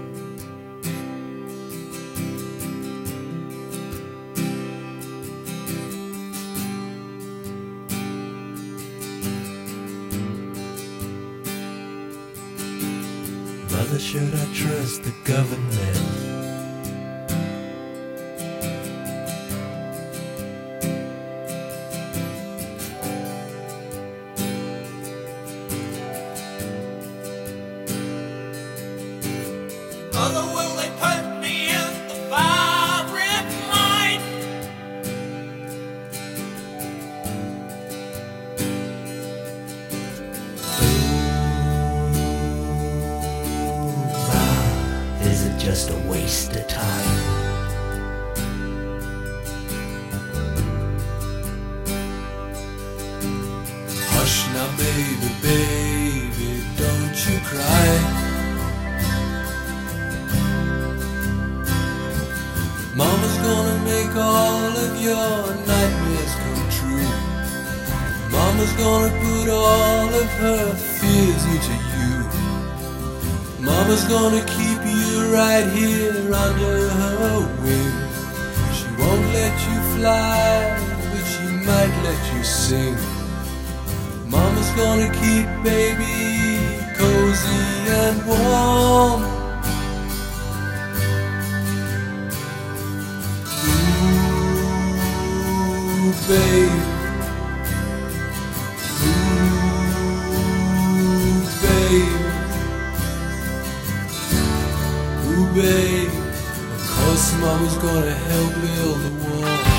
Babe. 105.61 106.09
Of 106.09 106.87
course, 106.87 107.33
Mama's 107.41 107.77
gonna 107.77 108.13
help 108.13 108.53
build 108.61 109.01
the 109.01 109.11
wall. 109.23 109.76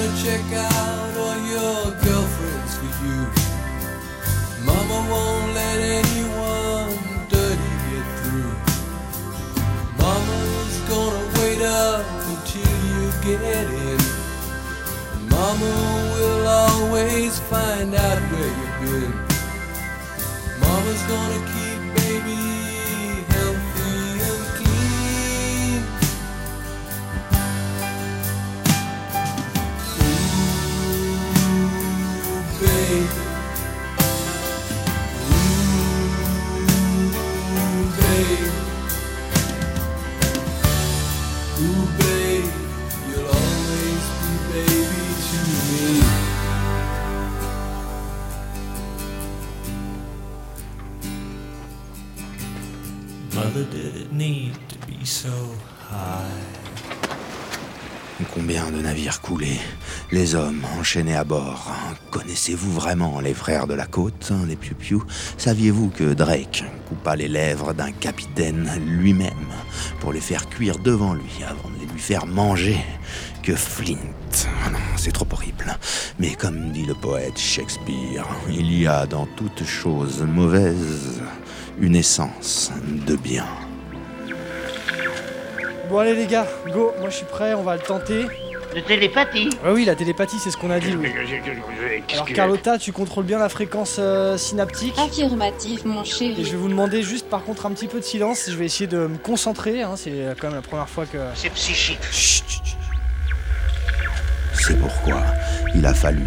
gonna 0.00 0.22
check 0.22 0.52
out 0.52 1.16
all 1.16 1.38
your 1.46 1.84
girlfriends 2.04 2.74
for 2.78 2.90
you. 3.04 3.20
Mama 4.64 4.98
won't 5.10 5.54
let 5.54 5.78
anyone 6.00 6.96
dirty 7.28 7.72
get 7.88 8.06
through. 8.20 8.54
Mama's 9.98 10.76
gonna 10.88 11.24
wait 11.38 11.60
up 11.62 12.06
until 12.32 12.74
you 12.88 13.02
get 13.26 13.68
in. 13.88 14.00
Mama 15.28 15.72
will 16.14 16.46
always 16.48 17.38
find 17.40 17.94
out 17.94 18.20
where 18.30 18.52
you've 18.58 18.78
been. 18.80 19.12
Mama's 20.60 21.02
gonna 21.02 21.52
keep. 21.52 21.69
Need 54.20 54.52
to 54.68 54.76
be 54.86 55.04
so 55.06 55.30
high? 55.90 56.26
Combien 58.34 58.70
de 58.70 58.82
navires 58.82 59.22
coulés, 59.22 59.58
les 60.12 60.34
hommes 60.34 60.62
enchaînés 60.78 61.16
à 61.16 61.24
bord. 61.24 61.72
Connaissez-vous 62.10 62.70
vraiment 62.70 63.18
les 63.20 63.32
frères 63.32 63.66
de 63.66 63.72
la 63.72 63.86
côte, 63.86 64.30
hein, 64.30 64.44
les 64.46 64.56
Piu-Piu 64.56 64.98
Saviez-vous 65.38 65.88
que 65.88 66.12
Drake 66.12 66.64
coupa 66.86 67.16
les 67.16 67.28
lèvres 67.28 67.72
d'un 67.72 67.92
capitaine 67.92 68.70
lui-même 68.86 69.48
pour 70.00 70.12
les 70.12 70.20
faire 70.20 70.50
cuire 70.50 70.78
devant 70.78 71.14
lui 71.14 71.42
avant 71.48 71.70
de 71.70 71.80
les 71.80 71.90
lui 71.90 71.98
faire 71.98 72.26
manger? 72.26 72.76
Que 73.42 73.56
Flint 73.56 73.96
Ah 74.66 74.70
non, 74.70 74.78
c'est 74.96 75.12
trop 75.12 75.26
horrible. 75.32 75.78
Mais 76.18 76.34
comme 76.34 76.72
dit 76.72 76.84
le 76.84 76.94
poète 76.94 77.38
Shakespeare, 77.38 78.26
il 78.50 78.78
y 78.78 78.86
a 78.86 79.06
dans 79.06 79.24
toute 79.24 79.64
chose 79.64 80.20
mauvaise 80.20 81.22
une 81.80 81.96
essence 81.96 82.70
de 83.06 83.16
bien. 83.16 83.46
Bon 85.90 85.98
allez 85.98 86.14
les 86.14 86.26
gars, 86.28 86.46
go, 86.72 86.92
moi 87.00 87.10
je 87.10 87.16
suis 87.16 87.26
prêt, 87.26 87.52
on 87.54 87.62
va 87.64 87.74
le 87.74 87.82
tenter. 87.82 88.26
De 88.74 88.78
télépathie 88.80 89.50
Ah 89.64 89.72
oui, 89.72 89.84
la 89.84 89.96
télépathie, 89.96 90.38
c'est 90.38 90.52
ce 90.52 90.56
qu'on 90.56 90.70
a 90.70 90.78
dit. 90.78 90.94
oui. 90.96 91.12
Alors 92.12 92.26
Carlotta, 92.26 92.78
tu 92.78 92.92
contrôles 92.92 93.24
bien 93.24 93.40
la 93.40 93.48
fréquence 93.48 93.96
euh, 93.98 94.36
synaptique. 94.36 94.94
Affirmatif, 94.96 95.84
mon 95.84 96.02
Et 96.02 96.06
chéri. 96.06 96.44
je 96.44 96.52
vais 96.52 96.56
vous 96.56 96.68
demander 96.68 97.02
juste 97.02 97.28
par 97.28 97.42
contre 97.42 97.66
un 97.66 97.72
petit 97.72 97.88
peu 97.88 97.98
de 97.98 98.04
silence, 98.04 98.44
je 98.48 98.54
vais 98.54 98.66
essayer 98.66 98.86
de 98.86 99.08
me 99.08 99.18
concentrer, 99.18 99.82
hein, 99.82 99.94
c'est 99.96 100.12
quand 100.40 100.46
même 100.46 100.56
la 100.56 100.62
première 100.62 100.88
fois 100.88 101.06
que... 101.06 101.18
C'est 101.34 101.50
psychique. 101.50 101.98
C'est 104.54 104.78
pourquoi 104.78 105.22
il 105.74 105.84
a 105.84 105.92
fallu 105.94 106.22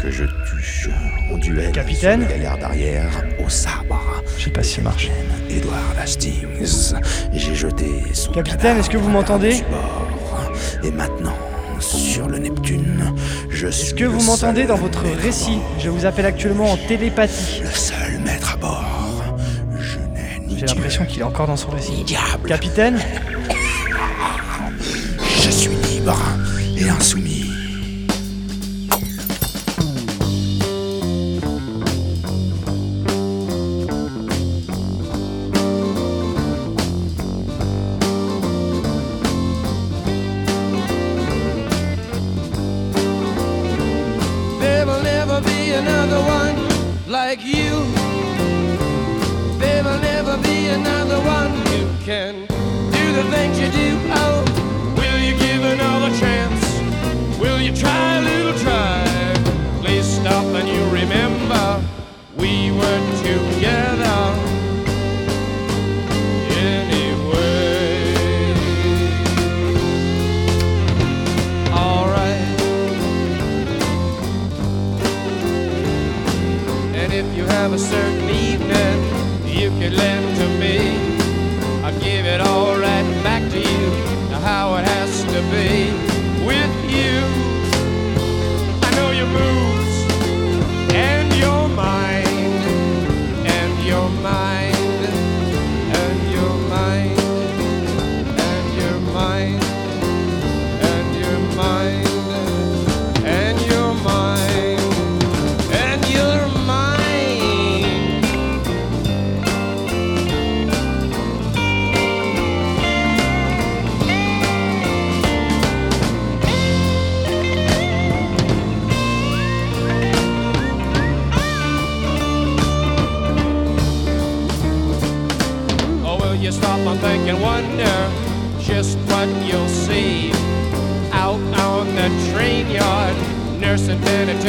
que 0.00 0.10
je 0.10 0.24
tue 0.24 0.90
en 1.32 1.38
duel 1.38 1.72
Capitaine 1.72 2.20
sur 2.20 2.30
galère 2.30 2.58
d'arrière 2.58 3.10
au 3.44 3.48
sabre. 3.48 4.22
Je 4.36 4.44
sais 4.44 4.50
pas 4.50 4.62
si 4.62 4.76
ça 4.76 4.82
marche. 4.82 5.10
Edward 5.50 5.96
Hastings. 6.00 6.94
J'ai 7.32 7.54
jeté 7.54 7.86
son 8.12 8.32
Capitaine, 8.32 8.78
est-ce 8.78 8.90
que 8.90 8.96
vous 8.96 9.08
m'entendez. 9.08 9.62
Et 10.84 10.90
maintenant, 10.90 11.36
sur 11.80 12.28
le 12.28 12.38
Neptune, 12.38 13.12
je 13.50 13.68
suis 13.68 13.86
Est-ce 13.88 13.94
que 13.94 14.04
vous 14.04 14.22
m'entendez 14.24 14.64
dans 14.66 14.76
votre 14.76 15.02
récit. 15.22 15.58
Je 15.78 15.88
vous 15.90 16.06
appelle 16.06 16.26
actuellement 16.26 16.72
en 16.72 16.76
télépathie. 16.76 17.60
Le 17.62 17.70
seul 17.70 18.20
maître 18.24 18.54
à 18.54 18.56
bord. 18.56 19.24
Je 19.80 19.98
n'ai 19.98 20.46
ni 20.46 20.58
J'ai 20.58 20.66
l'impression 20.66 21.04
qu'il 21.06 21.20
est 21.20 21.24
encore 21.24 21.46
dans 21.46 21.56
son 21.56 21.70
récit. 21.70 22.04
diable. 22.04 22.48
Capitaine 22.48 22.98
Je 25.42 25.50
suis 25.50 25.70
libre 25.90 26.18
et 26.76 26.88
insoumis. 26.88 27.27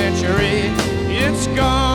Penitentiary? 0.10 0.72
It's 1.14 1.48
gone. 1.48 1.89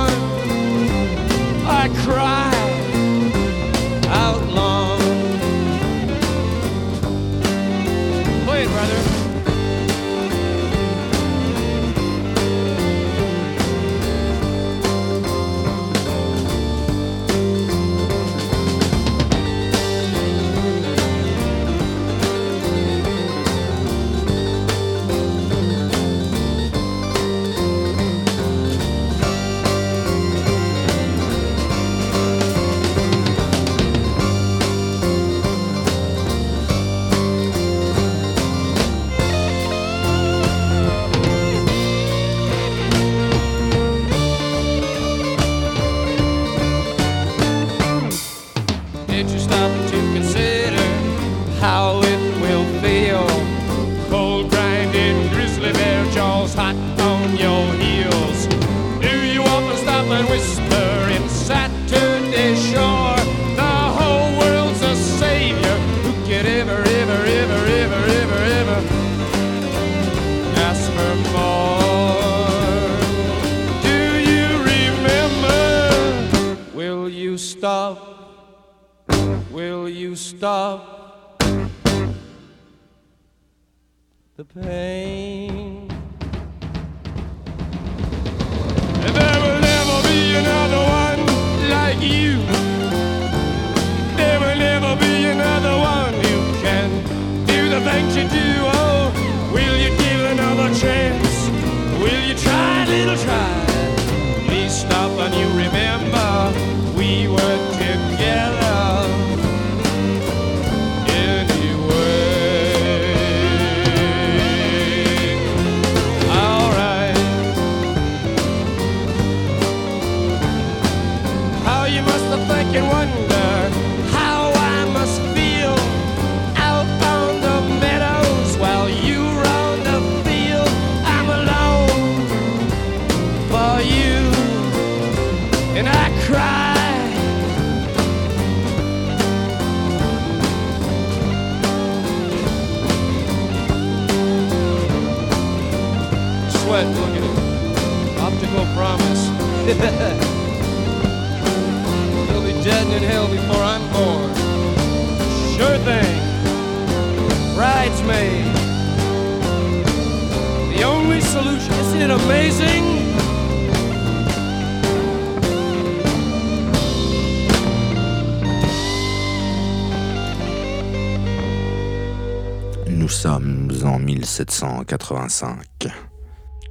1785. 174.37 175.87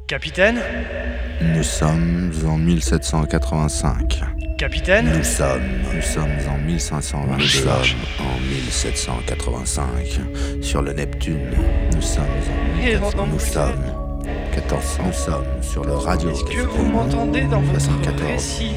Capitaine? 0.07 0.59
Nous 1.41 1.63
sommes 1.63 2.31
en 2.45 2.57
1785. 2.57 4.21
Capitaine? 4.57 5.05
Nous 5.17 5.23
sommes, 5.23 5.61
nous 5.95 6.01
sommes 6.01 6.37
en 6.49 6.57
1522. 6.57 7.41
Nous 7.41 7.47
sommes 7.47 7.69
en 8.19 8.39
1785. 8.41 9.85
Sur 10.61 10.81
le 10.81 10.91
Neptune, 10.91 11.51
nous 11.95 12.01
sommes 12.01 12.25
en 12.25 12.75
1400. 12.83 13.27
Nous 13.31 13.39
sommes 13.39 13.83
1400. 14.51 15.03
Nous 15.05 15.13
sommes 15.13 15.61
sur 15.61 15.85
le 15.85 15.93
radio. 15.93 16.31
Est-ce 16.31 16.43
que 16.43 16.61
vous 16.67 16.85
m'entendez 16.85 17.43
dans 17.43 17.61
votre 17.61 18.01
14, 18.01 18.21
récit? 18.23 18.73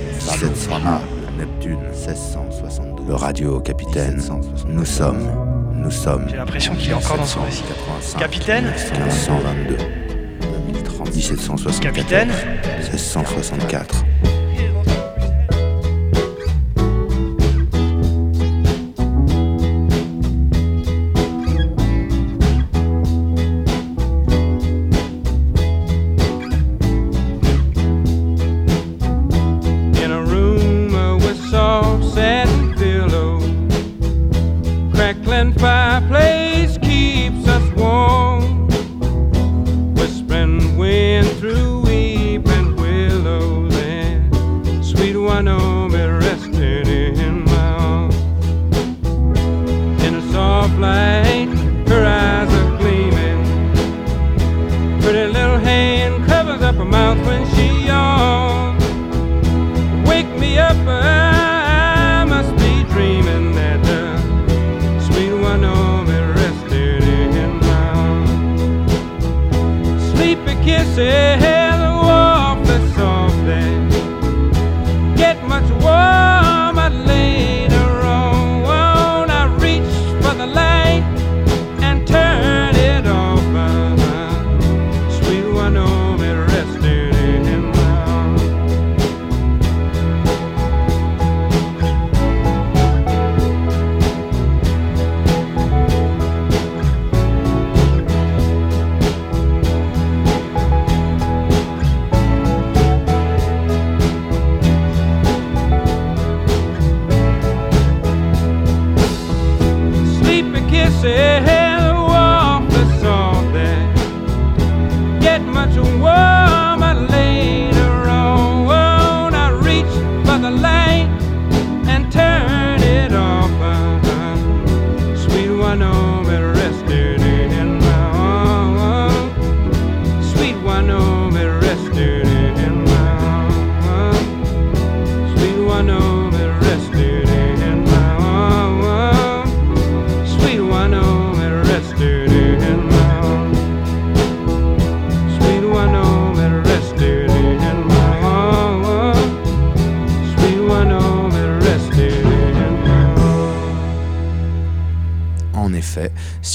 Neptune, 1.38 1.80
1672. 1.92 3.08
Le 3.08 3.14
radio, 3.14 3.58
capitaine. 3.60 4.22
Nous 4.68 4.84
sommes 4.84 5.55
nous 5.86 5.92
sommes. 5.92 6.26
J'ai 6.28 6.36
l'impression 6.36 6.74
qu'il 6.74 6.90
est 6.90 6.94
encore 6.94 7.16
dans 7.16 7.24
son 7.24 7.42
récit. 7.42 7.62
Capitaine 8.18 8.64
1522. 8.64 9.76
1764. 11.14 11.80
Capitaine 11.80 12.28
1664. 12.92 14.04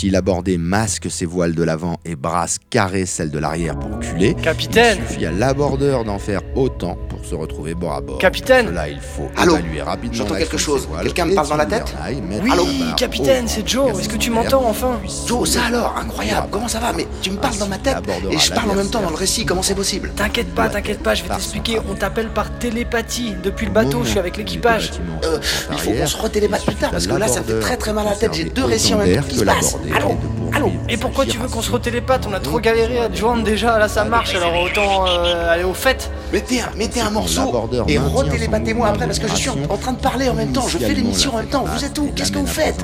s'il 0.01 0.15
abordait 0.15 0.57
masque 0.57 1.11
ses 1.11 1.27
voiles 1.27 1.53
de 1.53 1.61
l'avant 1.61 1.99
et 2.05 2.15
brasse 2.15 2.57
carré 2.71 3.05
celle 3.05 3.29
de 3.29 3.37
l'arrière 3.37 3.77
pour 3.77 3.99
culer, 3.99 4.33
Capitaine. 4.33 4.97
il 4.99 5.07
suffit 5.07 5.25
à 5.27 5.31
l'abordeur 5.31 6.05
d'en 6.05 6.17
faire 6.17 6.41
autant 6.55 6.97
se 7.31 7.35
retrouver 7.35 7.73
bord 7.75 7.93
à 7.93 8.01
bord. 8.01 8.17
Capitaine 8.17 8.67
Cela, 8.67 8.89
il 8.89 8.99
faut 8.99 9.29
Allô 9.37 9.53
évaluer 9.53 9.81
rapidement 9.81 10.17
J'entends 10.17 10.35
quelque 10.35 10.57
chose. 10.57 10.87
Quelqu'un 11.01 11.25
me 11.25 11.35
parle 11.35 11.47
dans 11.47 11.55
la 11.55 11.65
tête 11.65 11.95
Oui, 12.43 12.53
capitaine, 12.97 13.45
au 13.45 13.47
c'est 13.47 13.67
Joe. 13.67 13.97
Est-ce 13.99 14.09
que 14.09 14.17
tu 14.17 14.29
m'entends 14.29 14.65
enfin 14.65 14.99
Joe, 15.25 15.49
ça 15.49 15.63
alors 15.65 15.95
Incroyable 15.97 16.47
Comment 16.51 16.67
ça 16.67 16.79
va 16.79 16.91
Mais 16.91 17.07
tu 17.21 17.31
me 17.31 17.37
parles 17.37 17.57
dans 17.57 17.67
ma 17.67 17.77
tête 17.77 17.97
et 18.29 18.37
je 18.37 18.51
parle 18.51 18.71
en 18.71 18.75
même 18.75 18.89
temps 18.89 19.01
dans 19.01 19.09
le 19.09 19.15
récit. 19.15 19.45
Comment 19.45 19.61
c'est 19.61 19.75
possible 19.75 20.11
T'inquiète 20.15 20.53
pas, 20.53 20.67
t'inquiète 20.67 21.01
pas, 21.01 21.15
je 21.15 21.23
vais 21.23 21.29
t'expliquer. 21.29 21.79
On 21.89 21.95
t'appelle 21.95 22.29
par 22.29 22.51
télépathie. 22.59 23.33
Depuis 23.41 23.65
le 23.65 23.71
bateau, 23.71 24.03
je 24.03 24.09
suis 24.09 24.19
avec 24.19 24.35
l'équipage. 24.35 24.91
Euh, 25.23 25.39
il 25.71 25.77
faut 25.77 25.91
qu'on 25.91 26.07
se 26.07 26.17
retélépathe 26.17 26.65
plus 26.65 26.75
tard 26.75 26.91
parce 26.91 27.07
que 27.07 27.15
là 27.15 27.27
ça 27.27 27.41
fait 27.43 27.59
très 27.59 27.77
très 27.77 27.93
mal 27.93 28.07
à 28.07 28.11
la 28.11 28.15
tête. 28.17 28.33
J'ai 28.33 28.45
deux 28.45 28.65
récits 28.65 28.93
en 28.93 28.97
même 28.97 29.15
temps 29.15 29.27
qui 29.27 29.37
se 29.37 29.45
passent. 29.45 29.77
Allô 29.95 30.17
Allô 30.53 30.71
Et 30.89 30.97
pourquoi 30.97 31.25
tu 31.25 31.37
veux 31.37 31.47
qu'on 31.47 31.61
se 31.61 31.71
retélépathe 31.71 32.25
On 32.29 32.33
a 32.33 32.39
trop 32.39 32.59
galéré 32.59 32.99
à 32.99 33.09
te 33.09 33.15
joindre 33.15 33.43
déjà, 33.43 33.77
là 33.77 33.87
ça 33.87 34.03
marche, 34.03 34.35
alors 34.35 34.61
autant 34.61 35.07
euh, 35.07 35.51
aller 35.51 35.63
au 35.63 35.73
fait. 35.73 36.11
Mettez 36.33 36.61
un, 36.61 36.69
mettez 36.77 37.01
un 37.01 37.09
morceau 37.09 37.53
et 37.87 37.97
son 37.97 38.83
après 38.83 39.05
parce 39.05 39.19
que 39.19 39.27
je 39.27 39.35
suis 39.35 39.49
en, 39.49 39.77
train 39.77 39.93
de 39.93 39.99
parler 40.01 40.29
en 40.29 40.33
même 40.33 40.51
temps. 40.51 40.67
Je 40.67 40.77
fais 40.77 40.93
l'émission 40.93 41.33
en 41.33 41.37
même 41.37 41.47
temps. 41.47 41.65
Vous 41.65 41.85
êtes 41.85 41.97
où 41.97 42.11
Qu'est-ce 42.15 42.31
que 42.31 42.39
vous 42.39 42.47
faites 42.47 42.83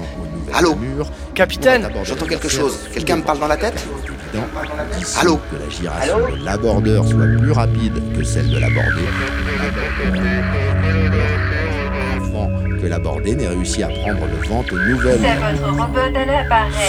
Allô 0.53 0.77
Capitaine 1.33 1.89
J'entends 2.03 2.25
quelque 2.25 2.49
chose. 2.49 2.77
Quelqu'un 2.93 3.17
me 3.17 3.23
parle 3.23 3.39
dans 3.39 3.47
la 3.47 3.57
tête 3.57 3.85
Allô 5.19 5.39
Que 5.51 5.55
la 5.57 5.69
giration 5.69 6.17
de 6.29 6.45
l'abordeur 6.45 7.07
soit 7.07 7.25
plus 7.37 7.51
rapide 7.51 7.93
que 8.15 8.23
celle 8.23 8.49
de 8.49 8.57
l'abordé. 8.59 9.01
Que 12.81 12.87
l'abordé 12.87 13.35
n'ait 13.35 13.47
réussi 13.47 13.81
à 13.81 13.87
prendre 13.87 14.27
le 14.27 14.47
vent 14.47 14.63
aux 14.71 14.75
nouvelles. 14.75 15.19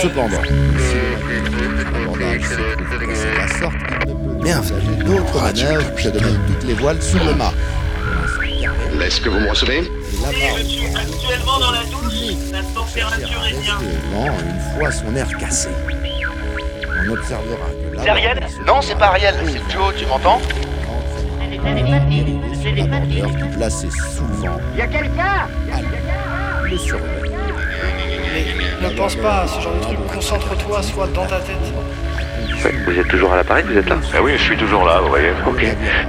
Cependant, 0.03 0.43
si 0.43 0.95
le 0.95 1.93
l'abordage 1.93 2.43
se 2.43 2.55
trouve 2.55 2.99
de 2.99 3.37
la 3.37 3.49
sorte, 3.49 3.75
il 4.07 4.11
ne 4.11 4.15
peut 4.15 4.45
Bien, 4.45 4.59
envisager 4.59 4.97
d'autre 5.05 5.43
manœuvre 5.43 5.95
que 5.95 6.09
de 6.09 6.19
mettre 6.19 6.47
toutes 6.47 6.65
les 6.65 6.75
voiles 6.75 7.03
sous 7.03 7.19
le 7.19 7.35
mât. 7.35 7.53
Est-ce 9.03 9.21
que 9.23 9.31
vous 9.31 9.41
me 9.41 9.49
recevez 9.49 9.83
Je 10.13 10.63
suis 10.65 10.87
actuellement 10.87 11.59
dans 11.59 11.71
la 11.71 11.85
douche. 11.85 12.53
La 12.53 12.63
température 12.63 13.47
est 13.47 13.63
bien. 13.63 13.79
Une 13.81 14.79
fois 14.79 14.93
son 14.93 15.17
air 15.17 15.29
cassé, 15.39 15.71
on 17.07 17.13
observera 17.13 17.67
que 17.71 18.03
C'est 18.03 18.09
Ariel 18.11 18.41
Non, 18.67 18.83
c'est 18.83 18.99
pas 18.99 19.07
Ariel, 19.07 19.35
c'est 19.47 19.73
Joe, 19.73 19.95
tu 19.97 20.05
m'entends 20.07 20.41
l'abordeur 22.77 23.31
placé 23.57 23.89
sous 23.91 24.25
le 24.27 24.35
vent 24.49 24.61
Y'a 24.77 24.87
quelqu'un 24.87 25.49
le 26.71 26.77
surveille. 26.77 27.33
Ne 28.83 28.91
pense 28.97 29.17
pas 29.17 29.43
à 29.43 29.47
ce 29.47 29.61
genre 29.61 29.75
de 29.75 29.81
truc, 29.81 29.99
concentre-toi, 30.13 30.83
soit 30.83 31.07
dans 31.09 31.27
ta 31.27 31.39
tête. 31.41 31.57
Vous 32.87 32.93
êtes 32.99 33.09
toujours 33.09 33.33
à 33.33 33.37
l'appareil, 33.37 33.65
vous 33.67 33.77
êtes 33.79 33.89
là? 33.89 33.97
Ah 34.15 34.19
oui, 34.23 34.33
je 34.37 34.43
suis 34.43 34.57
toujours 34.57 34.85
là, 34.85 35.01
vous 35.01 35.09
voyez. 35.09 35.31
Ok. 35.47 35.65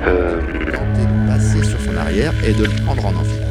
Euh, 0.08 0.40
Tenter 0.72 1.06
de 1.06 1.28
passer 1.28 1.64
sur 1.64 1.80
son 1.80 1.96
arrière 1.98 2.34
et 2.46 2.54
de 2.54 2.64
le 2.66 2.70
prendre 2.84 3.06
en 3.06 3.10
enfilade. 3.16 3.49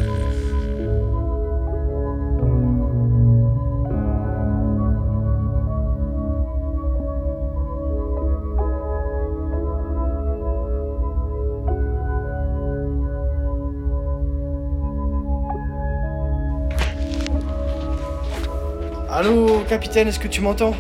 Capitaine, 19.68 20.08
est-ce 20.08 20.18
que 20.18 20.28
tu 20.28 20.40
m'entends? 20.40 20.74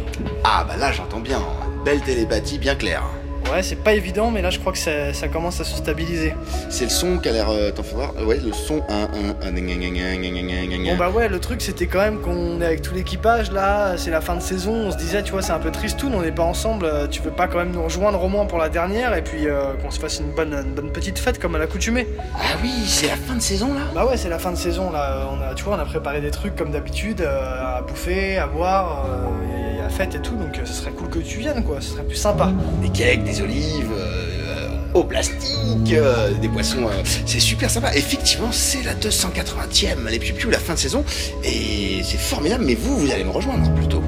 Ah 0.44 0.64
bah 0.66 0.76
là 0.76 0.90
j'entends 0.90 1.20
bien. 1.20 1.40
Belle 1.84 2.00
télépathie 2.00 2.58
bien 2.58 2.74
claire. 2.74 3.04
Ouais, 3.52 3.62
c'est 3.62 3.76
pas 3.76 3.94
évident, 3.94 4.30
mais 4.30 4.42
là 4.42 4.50
je 4.50 4.58
crois 4.58 4.72
que 4.72 4.78
ça, 4.78 5.12
ça 5.14 5.28
commence 5.28 5.60
à 5.60 5.64
se 5.64 5.76
stabiliser. 5.76 6.34
C'est 6.68 6.84
le 6.84 6.90
son 6.90 7.18
qui 7.18 7.28
a 7.28 7.32
l'air. 7.32 7.48
Euh, 7.50 7.70
T'en 7.70 7.82
faudra. 7.82 8.12
Ouais, 8.24 8.38
le 8.44 8.52
son. 8.52 8.82
Un, 8.88 9.04
un, 9.04 9.46
un, 9.46 9.52
bon, 9.52 10.96
bah 10.96 11.10
ouais, 11.10 11.28
le 11.28 11.38
truc 11.38 11.60
c'était 11.62 11.86
quand 11.86 12.00
même 12.00 12.20
qu'on 12.20 12.60
est 12.60 12.66
avec 12.66 12.82
tout 12.82 12.94
l'équipage 12.94 13.50
là, 13.50 13.96
c'est 13.96 14.10
la 14.10 14.20
fin 14.20 14.34
de 14.36 14.40
saison, 14.40 14.72
on 14.72 14.90
se 14.90 14.96
disait, 14.96 15.22
tu 15.22 15.32
vois, 15.32 15.42
c'est 15.42 15.52
un 15.52 15.58
peu 15.58 15.70
triste 15.70 15.98
tout, 15.98 16.10
on 16.12 16.20
n'est 16.22 16.32
pas 16.32 16.42
ensemble, 16.42 16.86
euh, 16.86 17.06
tu 17.06 17.22
veux 17.22 17.30
pas 17.30 17.48
quand 17.48 17.58
même 17.58 17.72
nous 17.72 17.82
rejoindre 17.82 18.22
au 18.22 18.28
moins 18.28 18.46
pour 18.46 18.58
la 18.58 18.68
dernière 18.68 19.14
et 19.16 19.22
puis 19.22 19.46
euh, 19.48 19.72
qu'on 19.82 19.90
se 19.90 19.98
fasse 19.98 20.20
une 20.20 20.32
bonne, 20.32 20.52
une 20.54 20.74
bonne 20.74 20.90
petite 20.92 21.18
fête 21.18 21.38
comme 21.38 21.54
à 21.54 21.58
l'accoutumée. 21.58 22.06
Ah 22.34 22.56
oui, 22.62 22.70
c'est 22.86 23.08
la 23.08 23.16
fin 23.16 23.34
de 23.34 23.40
saison 23.40 23.74
là? 23.74 23.80
Bah 23.94 24.06
ouais, 24.06 24.16
c'est 24.16 24.28
la 24.28 24.38
fin 24.38 24.50
de 24.52 24.56
saison 24.56 24.90
là, 24.90 25.26
on 25.32 25.40
a, 25.42 25.54
tu 25.54 25.64
vois, 25.64 25.76
on 25.76 25.80
a 25.80 25.84
préparé 25.84 26.20
des 26.20 26.30
trucs 26.30 26.56
comme 26.56 26.70
d'habitude, 26.70 27.20
euh, 27.20 27.78
à 27.78 27.82
bouffer, 27.82 28.38
à 28.38 28.46
boire. 28.46 29.06
Euh, 29.06 29.57
fête 29.98 30.14
et 30.14 30.20
tout, 30.20 30.36
donc 30.36 30.56
euh, 30.56 30.64
ce 30.64 30.72
serait 30.72 30.92
cool 30.92 31.08
que 31.08 31.18
tu 31.18 31.38
viennes 31.40 31.64
quoi, 31.64 31.80
ce 31.80 31.90
serait 31.90 32.04
plus 32.04 32.16
sympa. 32.16 32.52
Des 32.80 32.88
cakes, 32.90 33.24
des 33.24 33.40
olives, 33.42 33.90
euh, 33.92 34.26
euh, 34.48 34.68
au 34.94 35.02
plastique, 35.02 35.92
euh, 35.92 36.30
des 36.40 36.48
poissons. 36.48 36.84
euh, 36.86 37.02
c'est 37.26 37.40
super 37.40 37.68
sympa. 37.68 37.92
Effectivement, 37.96 38.52
c'est 38.52 38.84
la 38.84 38.94
280e, 38.94 40.08
les 40.08 40.18
piou 40.20 40.50
la 40.50 40.58
fin 40.60 40.74
de 40.74 40.78
saison. 40.78 41.04
Et 41.42 42.00
c'est 42.04 42.16
formidable, 42.18 42.64
mais 42.64 42.74
vous, 42.76 42.96
vous 42.96 43.10
allez 43.10 43.24
me 43.24 43.30
rejoindre 43.30 43.68
plutôt. 43.74 44.02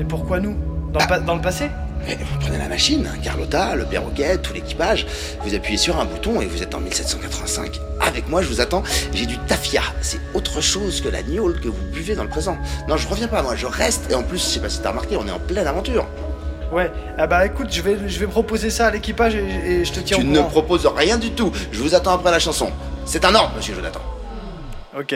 Et 0.00 0.04
pourquoi 0.04 0.40
nous? 0.40 0.56
Dans, 0.92 0.98
le 1.00 1.06
pa- 1.06 1.20
dans 1.20 1.36
le 1.36 1.40
passé? 1.40 1.66
Eh, 2.06 2.14
Vous 2.16 2.38
prenez 2.40 2.58
la 2.58 2.68
machine, 2.68 3.06
hein, 3.10 3.16
Carlotta, 3.22 3.74
le 3.74 3.84
perroquet, 3.84 4.38
tout 4.38 4.52
l'équipage, 4.54 5.06
vous 5.42 5.54
appuyez 5.54 5.76
sur 5.78 5.98
un 5.98 6.04
bouton 6.04 6.40
et 6.40 6.46
vous 6.46 6.62
êtes 6.62 6.74
en 6.74 6.80
1785. 6.80 7.80
Avec 8.00 8.28
moi, 8.28 8.40
je 8.42 8.48
vous 8.48 8.60
attends, 8.60 8.82
j'ai 9.12 9.26
du 9.26 9.36
tafia. 9.38 9.82
C'est 10.00 10.20
autre 10.34 10.60
chose 10.60 11.00
que 11.00 11.08
la 11.08 11.22
gnôle 11.22 11.60
que 11.60 11.68
vous 11.68 11.84
buvez 11.92 12.14
dans 12.14 12.22
le 12.22 12.28
présent. 12.28 12.56
Non, 12.88 12.96
je 12.96 13.08
reviens 13.08 13.28
pas, 13.28 13.42
moi, 13.42 13.56
je 13.56 13.66
reste. 13.66 14.10
Et 14.10 14.14
en 14.14 14.22
plus, 14.22 14.38
je 14.38 14.44
sais 14.44 14.60
pas 14.60 14.68
si 14.68 14.80
t'as 14.80 14.90
remarqué, 14.90 15.16
on 15.16 15.26
est 15.26 15.30
en 15.32 15.38
pleine 15.40 15.66
aventure. 15.66 16.06
Ouais, 16.72 16.90
ah 17.16 17.26
bah 17.26 17.46
écoute, 17.46 17.68
je 17.70 17.80
vais, 17.80 17.96
je 18.06 18.18
vais 18.18 18.26
proposer 18.26 18.68
ça 18.68 18.88
à 18.88 18.90
l'équipage 18.90 19.34
et, 19.34 19.42
et 19.80 19.84
je 19.86 19.92
te 19.92 20.00
tiens 20.00 20.18
Tu 20.18 20.22
au 20.22 20.26
ne 20.26 20.36
courant. 20.38 20.48
proposes 20.50 20.86
rien 20.86 21.16
du 21.16 21.30
tout. 21.30 21.50
Je 21.72 21.80
vous 21.82 21.94
attends 21.94 22.12
après 22.12 22.30
la 22.30 22.38
chanson. 22.38 22.70
C'est 23.06 23.24
un 23.24 23.34
ordre, 23.34 23.52
monsieur 23.56 23.74
Jonathan. 23.74 24.00
Ok. 24.98 25.14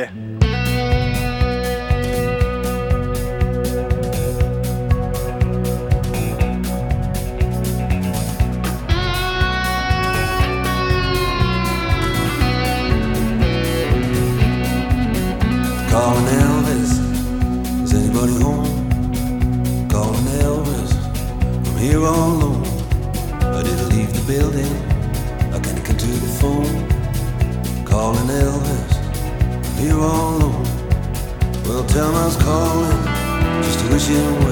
To 34.12 34.51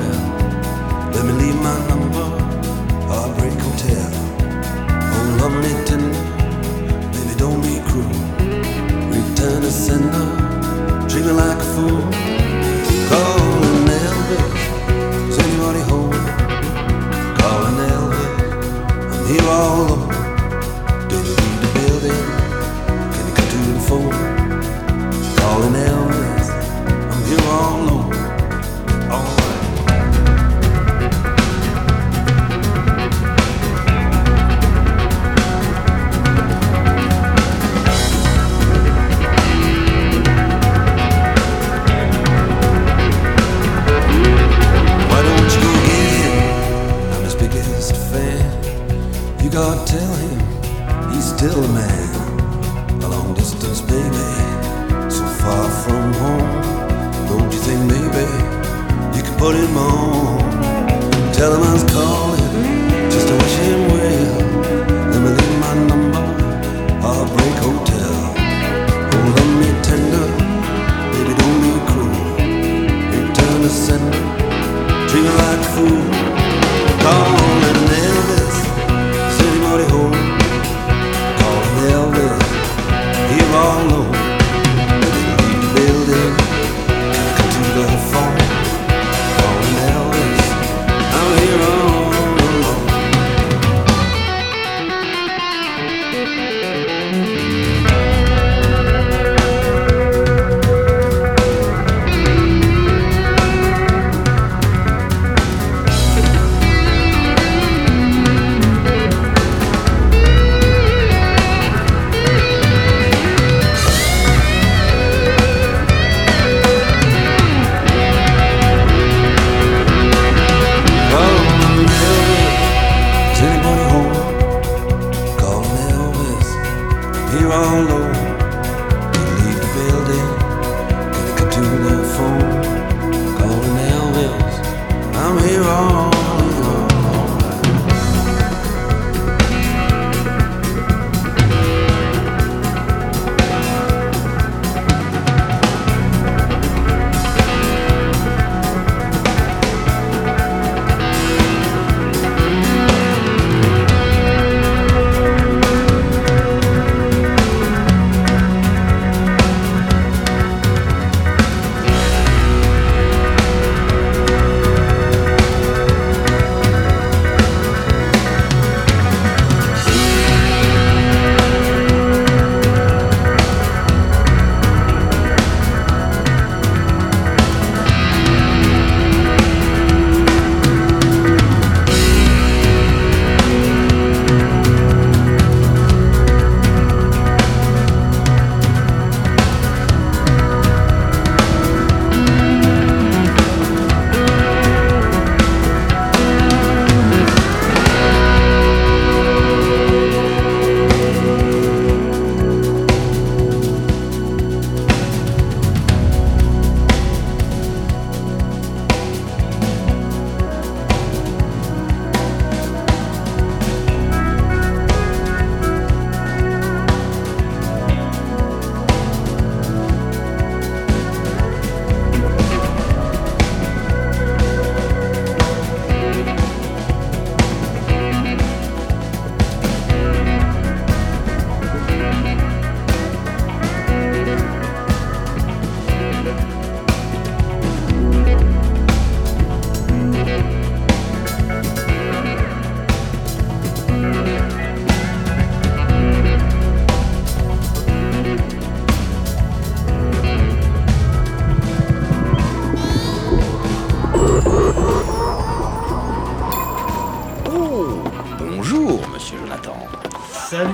fool. 75.81 77.40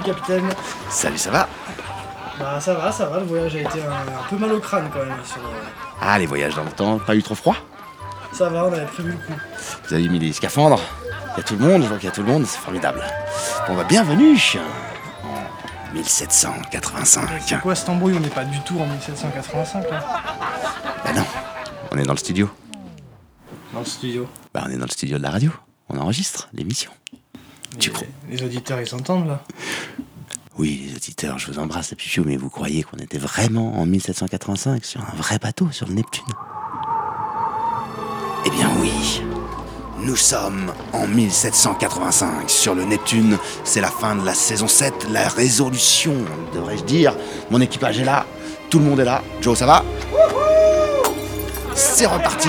Capitaine. 0.07 0.49
Salut, 0.89 1.19
ça 1.19 1.31
va 1.31 1.49
Bah 2.39 2.61
ça 2.61 2.75
va, 2.75 2.93
ça 2.93 3.07
va, 3.07 3.19
le 3.21 3.27
voyage 3.27 3.57
a 3.57 3.61
été 3.61 3.83
un, 3.83 3.91
un 3.93 4.29
peu 4.31 4.37
mal 4.37 4.53
au 4.53 4.61
crâne 4.61 4.89
quand 4.93 5.01
même. 5.01 5.15
sur- 5.25 5.41
Ah, 6.01 6.19
les 6.19 6.27
voyages 6.27 6.55
dans 6.55 6.65
le 6.65 6.71
temps, 6.71 6.99
pas 6.99 7.15
eu 7.17 7.23
trop 7.23 7.35
froid 7.35 7.57
Ça 8.33 8.49
va, 8.49 8.65
on 8.67 8.73
avait 8.73 8.87
prévu 8.87 9.11
le 9.13 9.17
coup. 9.19 9.41
Vous 9.89 9.95
avez 9.95 10.09
mis 10.09 10.19
des 10.19 10.33
scaphandres 10.33 10.81
Il 11.35 11.39
y 11.39 11.41
a 11.41 11.43
tout 11.43 11.57
le 11.57 11.67
monde, 11.67 11.83
je 11.83 11.89
vois 11.89 11.97
qu'il 11.99 12.07
y 12.07 12.13
a 12.13 12.15
tout 12.15 12.23
le 12.23 12.33
monde, 12.33 12.47
c'est 12.47 12.59
formidable. 12.59 13.03
Bon, 13.69 13.75
bah, 13.75 13.85
bienvenue 13.85 14.37
en 14.55 15.95
1785. 15.95 17.29
C'est 17.47 17.61
quoi 17.61 17.75
cette 17.75 17.89
embrouille? 17.89 18.15
On 18.17 18.21
n'est 18.21 18.29
pas 18.29 18.45
du 18.45 18.61
tout 18.61 18.79
en 18.79 18.87
1785 18.87 19.91
là. 19.91 20.01
Bah 21.05 21.13
non, 21.15 21.25
on 21.93 21.99
est 21.99 22.05
dans 22.05 22.13
le 22.13 22.19
studio. 22.19 22.51
Dans 23.73 23.81
le 23.81 23.85
studio. 23.87 24.29
Bah, 24.53 24.65
on 24.67 24.71
est 24.71 24.77
dans 24.77 24.85
le 24.87 24.91
studio 24.91 25.19
de 25.19 25.23
la 25.23 25.31
radio. 25.31 25.51
On 25.89 25.99
enregistre 25.99 26.49
l'émission. 26.53 26.91
Tu 27.79 27.91
crois? 27.91 28.07
Les 28.29 28.43
auditeurs 28.43 28.81
ils 28.81 28.87
s'entendent 28.87 29.29
là. 29.29 29.41
Oui, 30.59 30.87
les 30.89 30.97
auditeurs, 30.97 31.39
je 31.39 31.53
vous 31.53 31.59
embrasse, 31.59 31.91
les 31.91 31.97
pipiou, 31.97 32.25
mais 32.25 32.39
vous 32.39 32.49
croyez 32.49 32.83
qu'on 32.83 32.97
était 32.97 33.19
vraiment 33.19 33.79
en 33.79 33.85
1785 33.85 34.87
sur 34.87 35.03
un 35.03 35.15
vrai 35.15 35.39
bateau 35.39 35.69
sur 35.71 35.87
le 35.87 35.93
Neptune? 35.93 36.25
Eh 38.47 38.51
bien 38.51 38.71
oui. 38.81 39.23
Nous 39.99 40.17
sommes 40.17 40.73
en 40.95 41.07
1785 41.07 42.49
sur 42.49 42.75
le 42.75 42.85
Neptune. 42.85 43.37
C'est 43.65 43.83
la 43.83 43.91
fin 43.91 44.17
de 44.17 44.25
la 44.25 44.33
saison 44.33 44.67
7, 44.67 45.09
la 45.11 45.29
résolution, 45.29 46.15
devrais-je 46.55 46.85
dire. 46.85 47.15
Mon 47.51 47.61
équipage 47.61 48.01
est 48.01 48.05
là, 48.05 48.25
tout 48.71 48.79
le 48.79 48.87
monde 48.87 49.01
est 49.01 49.05
là. 49.05 49.23
Joe, 49.43 49.59
ça 49.59 49.67
va? 49.67 49.85
C'est 51.75 52.07
reparti. 52.07 52.49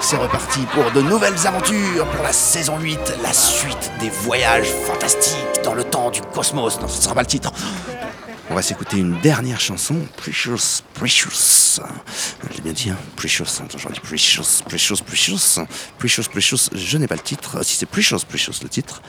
C'est 0.00 0.16
reparti 0.16 0.60
pour 0.72 0.90
de 0.92 1.02
nouvelles 1.02 1.46
aventures 1.46 2.06
pour 2.06 2.22
la 2.22 2.32
saison 2.32 2.78
8, 2.78 2.98
la 3.22 3.32
suite 3.32 3.90
des 4.00 4.08
voyages 4.08 4.68
fantastiques 4.86 5.36
dans 5.64 5.74
le 5.74 5.84
temps 5.84 6.10
du 6.10 6.22
cosmos. 6.22 6.80
Non, 6.80 6.88
ce 6.88 6.96
ne 6.96 7.02
sera 7.02 7.14
pas 7.14 7.20
le 7.20 7.26
titre. 7.26 7.52
On 8.50 8.54
va 8.54 8.62
s'écouter 8.62 8.96
une 8.96 9.20
dernière 9.20 9.60
chanson, 9.60 9.96
Precious, 10.16 10.82
Precious. 10.94 11.80
Je 12.50 12.54
l'ai 12.56 12.62
bien 12.62 12.72
dit, 12.72 12.90
hein, 12.90 12.96
Precious. 13.16 13.44
Attends, 13.62 13.76
j'en 13.76 13.90
dis 13.90 14.00
Precious, 14.00 14.62
Precious, 14.66 14.96
Precious. 15.04 15.60
Precious, 15.98 16.28
Precious. 16.30 16.70
Je 16.72 16.96
n'ai 16.96 17.06
pas 17.06 17.16
le 17.16 17.20
titre. 17.20 17.62
Si 17.62 17.76
c'est 17.76 17.86
Precious, 17.86 18.20
Precious 18.26 18.62
le 18.62 18.68
titre. 18.68 19.02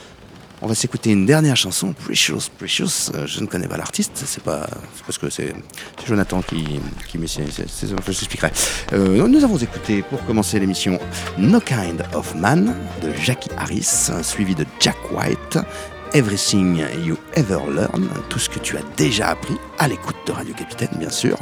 On 0.62 0.66
va 0.66 0.74
s'écouter 0.74 1.10
une 1.12 1.24
dernière 1.24 1.56
chanson, 1.56 1.94
Precious, 1.94 2.50
Precious. 2.58 3.10
Euh, 3.14 3.26
Je 3.26 3.40
ne 3.40 3.46
connais 3.46 3.66
pas 3.66 3.78
l'artiste, 3.78 4.22
c'est 4.26 4.42
pas 4.42 4.66
parce 5.06 5.16
que 5.16 5.30
c'est 5.30 5.54
Jonathan 6.06 6.42
qui, 6.42 6.80
qui 7.08 7.16
je. 7.16 8.52
Euh, 8.92 9.26
nous 9.26 9.42
avons 9.42 9.56
écouté 9.56 10.02
pour 10.02 10.22
commencer 10.26 10.58
l'émission 10.60 10.98
No 11.38 11.60
Kind 11.60 12.04
of 12.14 12.34
Man 12.34 12.76
de 13.02 13.10
Jackie 13.14 13.50
Harris, 13.56 14.10
suivi 14.22 14.54
de 14.54 14.66
Jack 14.80 14.96
White. 15.12 15.58
Everything 16.12 16.82
You 17.04 17.16
Ever 17.34 17.60
Learn, 17.72 18.08
tout 18.28 18.40
ce 18.40 18.48
que 18.48 18.58
tu 18.58 18.76
as 18.76 18.82
déjà 18.96 19.28
appris 19.28 19.56
à 19.78 19.86
l'écoute 19.86 20.16
de 20.26 20.32
Radio 20.32 20.52
Capitaine, 20.54 20.90
bien 20.96 21.10
sûr. 21.10 21.36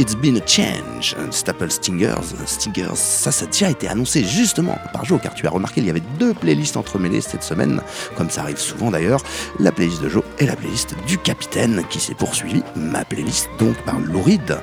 It's 0.00 0.16
Been 0.16 0.36
a 0.36 0.46
Change, 0.46 1.14
Staple 1.30 1.70
Stingers. 1.70 2.34
Stingers, 2.44 2.96
ça, 2.96 3.30
ça 3.30 3.44
a 3.44 3.48
déjà 3.48 3.70
été 3.70 3.88
annoncé 3.88 4.24
justement 4.24 4.76
par 4.92 5.04
Joe, 5.04 5.20
car 5.22 5.34
tu 5.34 5.46
as 5.46 5.50
remarqué, 5.50 5.80
il 5.80 5.86
y 5.86 5.90
avait 5.90 6.02
deux 6.18 6.34
playlists 6.34 6.76
entremêlées 6.76 7.20
cette 7.20 7.44
semaine, 7.44 7.80
comme 8.16 8.30
ça 8.30 8.42
arrive 8.42 8.58
souvent 8.58 8.90
d'ailleurs. 8.90 9.22
La 9.60 9.70
playlist 9.70 10.02
de 10.02 10.08
Joe 10.08 10.24
et 10.40 10.46
la 10.46 10.56
playlist 10.56 10.94
du 11.06 11.16
Capitaine, 11.16 11.84
qui 11.88 12.00
s'est 12.00 12.14
poursuivie. 12.14 12.64
Ma 12.74 13.04
playlist, 13.04 13.48
donc, 13.58 13.76
par 13.84 14.00
Louride. 14.00 14.58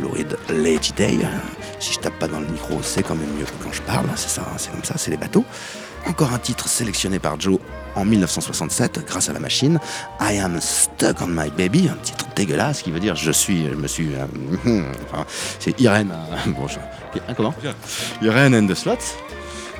Louride 0.00 0.36
Lady 0.50 0.92
Day. 0.92 1.18
Si 1.78 1.94
je 1.94 1.98
tape 2.00 2.18
pas 2.18 2.28
dans 2.28 2.40
le 2.40 2.46
micro, 2.46 2.78
c'est 2.82 3.02
quand 3.02 3.14
même 3.14 3.32
mieux 3.38 3.46
que 3.46 3.64
quand 3.64 3.72
je 3.72 3.82
parle. 3.82 4.06
C'est 4.16 4.28
ça, 4.28 4.46
c'est 4.58 4.70
comme 4.70 4.84
ça, 4.84 4.94
c'est 4.98 5.10
les 5.10 5.16
bateaux. 5.16 5.44
Encore 6.06 6.32
un 6.32 6.38
titre 6.38 6.68
sélectionné 6.68 7.18
par 7.18 7.38
Joe 7.40 7.58
en 7.94 8.04
1967 8.04 9.04
grâce 9.06 9.28
à 9.28 9.32
la 9.32 9.40
machine. 9.40 9.78
I 10.20 10.38
am 10.38 10.60
stuck 10.60 11.20
on 11.22 11.26
my 11.28 11.50
baby, 11.50 11.88
un 11.88 11.96
titre 12.02 12.26
dégueulasse 12.34 12.82
qui 12.82 12.90
veut 12.90 13.00
dire 13.00 13.14
je 13.16 13.30
suis, 13.30 13.66
je 13.68 13.74
me 13.74 13.86
suis. 13.86 14.10
euh, 14.14 14.82
enfin, 15.12 15.24
c'est 15.58 15.78
Irene. 15.80 16.12
euh, 16.12 16.50
bon, 16.56 16.66
je- 16.66 16.78
hein, 16.78 17.34
comment 17.36 17.54
Irene 18.22 18.54
and 18.54 18.66
the 18.66 18.74
Slots. 18.74 18.96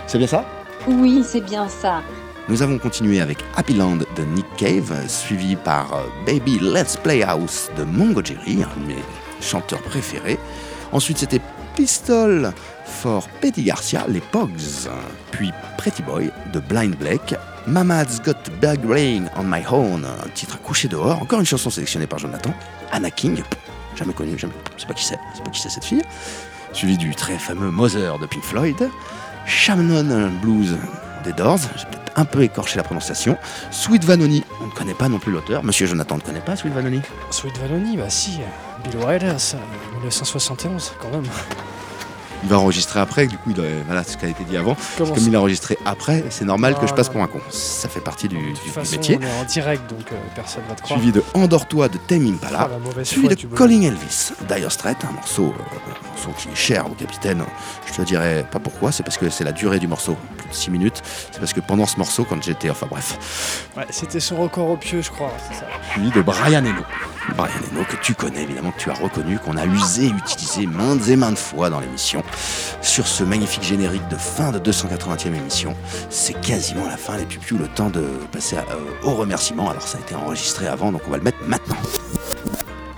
C'est 0.07 0.18
bien 0.18 0.27
ça 0.27 0.45
Oui, 0.87 1.25
c'est 1.27 1.41
bien 1.41 1.68
ça. 1.68 2.03
Nous 2.49 2.62
avons 2.62 2.79
continué 2.79 3.21
avec 3.21 3.39
Happy 3.57 3.75
Land 3.75 3.99
de 4.16 4.23
Nick 4.35 4.47
Cave, 4.57 4.93
suivi 5.09 5.55
par 5.57 5.93
euh, 5.95 6.03
Baby 6.27 6.59
Let's 6.61 6.97
Play 6.97 7.23
House 7.23 7.71
de 7.79 7.85
Mongo 7.85 8.23
Jerry, 8.25 8.62
un 8.64 8.81
de 8.81 8.87
mes 8.89 9.03
chanteurs 9.41 9.83
préférés. 9.83 10.39
Ensuite, 10.93 11.18
c'était 11.18 11.41
Pistol 11.77 12.53
for 12.91 13.28
Petty 13.41 13.62
Garcia, 13.62 14.05
les 14.09 14.20
Pogs. 14.20 14.88
Puis 15.30 15.53
Pretty 15.78 16.03
Boy 16.03 16.30
de 16.53 16.61
Blind 16.61 16.97
Blake. 16.97 17.34
Mama's 17.66 18.20
Got 18.22 18.51
Bag 18.61 18.80
Rain 18.84 19.24
on 19.36 19.45
My 19.45 19.62
Own, 19.70 20.05
un 20.05 20.28
titre 20.34 20.57
à 20.57 20.59
coucher 20.59 20.88
dehors. 20.88 21.22
Encore 21.22 21.41
une 21.41 21.47
chanson 21.47 21.70
sélectionnée 21.70 22.07
par 22.07 22.18
Jonathan. 22.18 22.53
Anna 22.93 23.11
King, 23.11 23.43
jamais 23.97 24.12
connue, 24.12 24.38
jamais, 24.38 24.55
sais 24.76 24.86
pas 24.86 24.95
qui 24.95 25.05
c'est, 25.05 25.18
sais 25.34 25.43
pas 25.45 25.51
qui 25.51 25.61
c'est 25.61 25.70
cette 25.70 25.84
fille. 25.84 26.03
Suivi 26.72 26.97
du 26.97 27.14
très 27.14 27.38
fameux 27.38 27.70
Mother 27.70 28.18
de 28.18 28.26
Pink 28.26 28.43
Floyd. 28.43 28.91
Shannon 29.47 30.30
Blues 30.43 30.76
des 31.24 31.32
Doors, 31.32 31.59
j'ai 31.76 31.84
peut-être 31.86 32.12
un 32.16 32.24
peu 32.24 32.43
écorché 32.43 32.76
la 32.76 32.82
prononciation. 32.82 33.36
Sweet 33.70 34.05
Vanoni, 34.05 34.45
on 34.61 34.66
ne 34.66 34.72
connaît 34.72 34.95
pas 34.95 35.09
non 35.09 35.18
plus 35.18 35.32
l'auteur. 35.32 35.62
Monsieur 35.62 35.86
Jonathan 35.86 36.16
ne 36.16 36.22
connaît 36.22 36.41
pas 36.41 36.57
Sweet 36.57 36.72
Vanoni? 36.72 37.01
Sweet 37.30 37.57
Vanoni, 37.59 37.97
bah 37.97 38.11
si. 38.11 38.41
Bill 38.82 39.38
ça, 39.38 39.59
1971 39.95 40.93
quand 41.01 41.11
même. 41.11 41.24
Il 42.43 42.49
va 42.49 42.59
enregistrer 42.59 43.01
après, 43.01 43.26
du 43.26 43.36
coup, 43.36 43.51
il 43.51 43.62
voilà 43.86 44.05
ce 44.05 44.16
qui 44.16 44.24
a 44.24 44.28
été 44.28 44.45
dit 44.45 44.57
avant. 44.57 44.76
Comme 44.97 45.16
il 45.18 45.34
a 45.36 45.41
enregistré 45.41 45.76
après, 45.84 46.24
c'est 46.30 46.45
normal 46.45 46.76
que 46.78 46.86
je 46.86 46.95
passe 46.95 47.09
pour 47.09 47.22
un 47.22 47.26
con. 47.26 47.41
Ça 47.51 47.88
fait 47.88 48.01
partie 48.01 48.28
du, 48.28 48.38
métier. 48.93 49.18
on 49.20 49.24
est 49.24 49.41
en 49.41 49.45
direct 49.45 49.91
donc 49.91 50.12
euh, 50.12 50.16
personne 50.34 50.62
va 50.68 50.74
te 50.74 50.82
croire. 50.82 50.99
Suivi 50.99 51.12
de 51.12 51.22
Endors-toi 51.34 51.88
de 51.88 51.99
Tame 51.99 52.26
Impala. 52.26 52.70
Ah, 52.72 52.78
mauvaise 52.82 53.07
suivi 53.07 53.28
de. 53.28 53.57
Calling 53.57 53.84
Elvis, 53.84 54.32
Dire 54.49 54.72
Straits, 54.72 55.05
un 55.05 55.12
morceau, 55.12 55.55
euh, 55.59 55.91
un 56.05 56.09
morceau 56.09 56.30
qui 56.38 56.49
est 56.49 56.55
cher 56.55 56.86
au 56.86 56.95
capitaine. 56.95 57.45
Je 57.86 57.95
te 57.95 58.03
dirais 58.03 58.47
pas 58.51 58.59
pourquoi, 58.59 58.93
c'est 58.93 59.03
parce 59.03 59.18
que 59.18 59.28
c'est 59.28 59.45
la 59.45 59.53
durée 59.53 59.78
du 59.78 59.88
morceau, 59.88 60.16
6 60.55 60.71
minutes. 60.71 61.03
C'est 61.33 61.39
parce 61.41 61.53
que 61.53 61.61
pendant 61.61 61.87
ce 61.87 61.97
morceau, 61.97 62.25
quand 62.25 62.43
j'étais. 62.43 62.71
Enfin 62.71 62.87
bref. 62.91 63.69
Ouais, 63.77 63.87
C'était 63.91 64.21
son 64.21 64.37
record 64.37 64.69
au 64.71 64.77
pieu, 64.77 65.01
je 65.03 65.11
crois. 65.11 65.33
ça. 65.53 65.67
Suivi 65.93 66.11
de 66.11 66.23
Brian 66.23 66.65
Eno. 66.65 66.83
Brian 67.37 67.53
Eno, 67.73 67.85
que 67.85 67.97
tu 68.03 68.15
connais 68.15 68.43
évidemment, 68.43 68.71
que 68.73 68.81
tu 68.81 68.91
as 68.91 68.95
reconnu, 68.95 69.39
qu'on 69.39 69.57
a 69.57 69.67
usé 69.67 70.07
et 70.07 70.09
utilisé 70.11 70.67
maintes 70.67 71.07
et 71.09 71.17
maintes 71.17 71.39
fois 71.39 71.71
dans 71.71 71.81
l'émission. 71.81 72.23
Sur 72.83 73.07
ce 73.07 73.23
magnifique 73.25 73.63
générique 73.63 74.07
de 74.09 74.17
fin 74.17 74.51
de 74.53 74.59
280e 74.59 75.35
émission, 75.35 75.75
c'est 76.09 76.39
quasiment 76.41 76.87
la 76.87 76.97
fin, 76.97 77.17
les 77.17 77.27
pupious, 77.27 77.59
le 77.59 77.69
temps 77.69 77.91
de 77.91 78.03
passer 78.33 78.57
à- 78.57 78.65
euh, 78.71 78.91
au 79.03 79.15
remerciement. 79.15 79.71
Alors 79.71 79.87
ça 79.87 79.99
a 79.99 80.01
été 80.01 80.15
enregistré 80.15 80.67
avant, 80.67 80.93
donc 80.93 81.03
on 81.07 81.11
va 81.11 81.19
le 81.19 81.23
mettre 81.23 81.39
maintenant. 81.47 81.77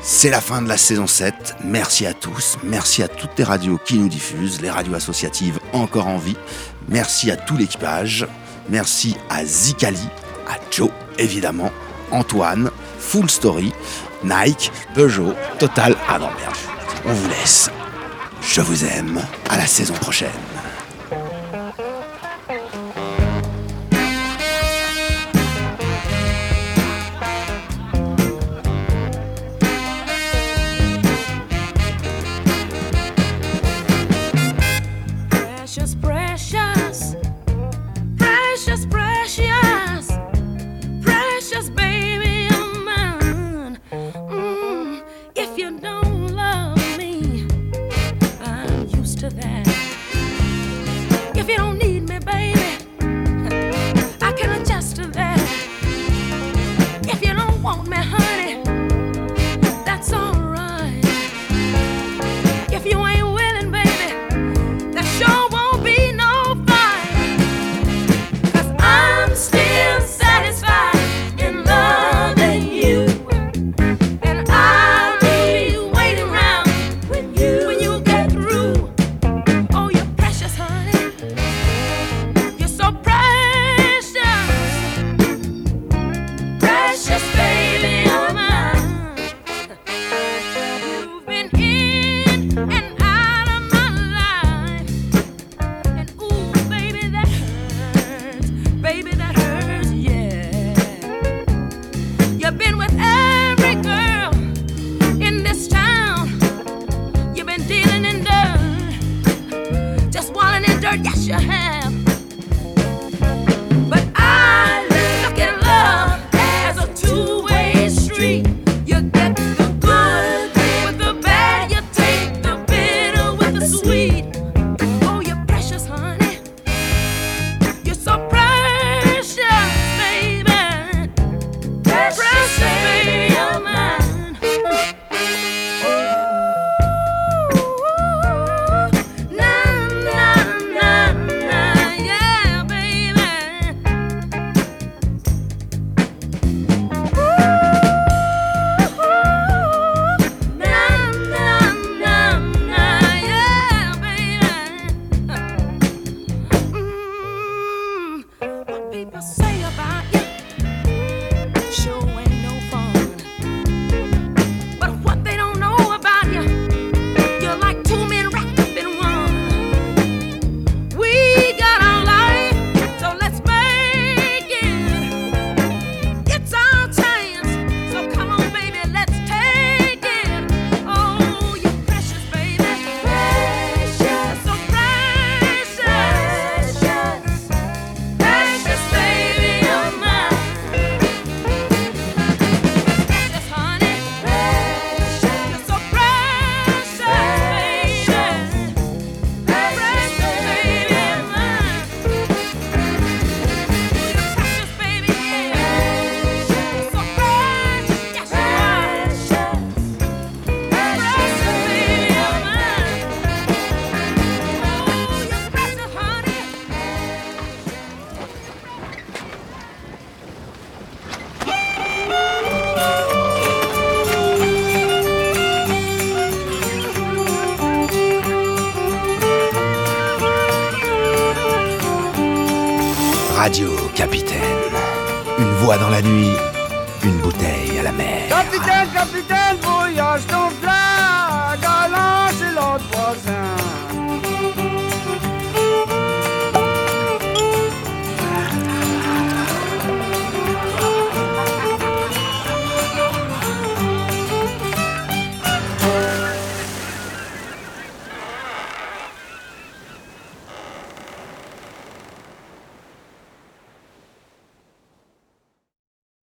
C'est 0.05 0.31
la 0.31 0.41
fin 0.41 0.63
de 0.63 0.69
la 0.69 0.77
saison 0.77 1.07
7. 1.07 1.55
Merci 1.65 2.07
à 2.07 2.13
tous. 2.13 2.59
Merci 2.65 3.05
à 3.05 3.09
toutes 3.09 3.39
les 3.39 3.45
radios 3.45 3.79
qui 3.85 3.99
nous 3.99 4.09
diffusent, 4.09 4.61
les 4.61 4.71
radios 4.71 4.95
associatives 4.95 5.61
encore 5.73 6.09
en 6.09 6.19
vie. 6.19 6.37
Merci 6.89 7.31
à 7.31 7.37
tout 7.37 7.57
l'équipage. 7.57 8.27
Merci 8.69 9.17
à 9.29 9.45
Zikali, 9.45 10.09
à 10.49 10.57
Joe, 10.71 10.91
évidemment, 11.19 11.71
Antoine, 12.11 12.71
Full 12.99 13.29
Story, 13.29 13.73
Nike, 14.25 14.71
Peugeot, 14.95 15.35
Total. 15.59 15.97
Ah 16.09 16.19
non. 16.19 16.29
On 17.05 17.13
vous 17.13 17.29
laisse. 17.29 17.71
Je 18.41 18.61
vous 18.61 18.85
aime. 18.85 19.21
À 19.49 19.57
la 19.57 19.67
saison 19.67 19.95
prochaine. 19.95 20.31